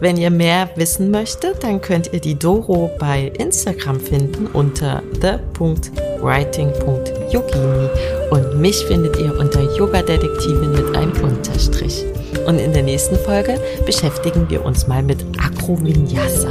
Wenn 0.00 0.16
ihr 0.16 0.30
mehr 0.30 0.68
wissen 0.74 1.12
möchtet, 1.12 1.62
dann 1.62 1.80
könnt 1.80 2.12
ihr 2.12 2.20
die 2.20 2.36
Doro 2.36 2.90
bei 2.98 3.30
Instagram 3.38 4.00
finden 4.00 4.48
unter 4.48 5.00
the.writing.yogini 5.20 7.88
und 8.30 8.60
mich 8.60 8.84
findet 8.86 9.16
ihr 9.18 9.38
unter 9.38 9.60
Yoga-Detektivin 9.76 10.72
mit 10.72 10.96
einem 10.96 11.12
Unterstrich. 11.22 12.04
Und 12.46 12.58
in 12.58 12.72
der 12.72 12.82
nächsten 12.82 13.16
Folge 13.16 13.60
beschäftigen 13.86 14.48
wir 14.50 14.64
uns 14.64 14.86
mal 14.86 15.02
mit 15.02 15.24
Akrovinyasa. 15.38 16.50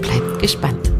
Bleibt 0.00 0.38
gespannt. 0.40 0.91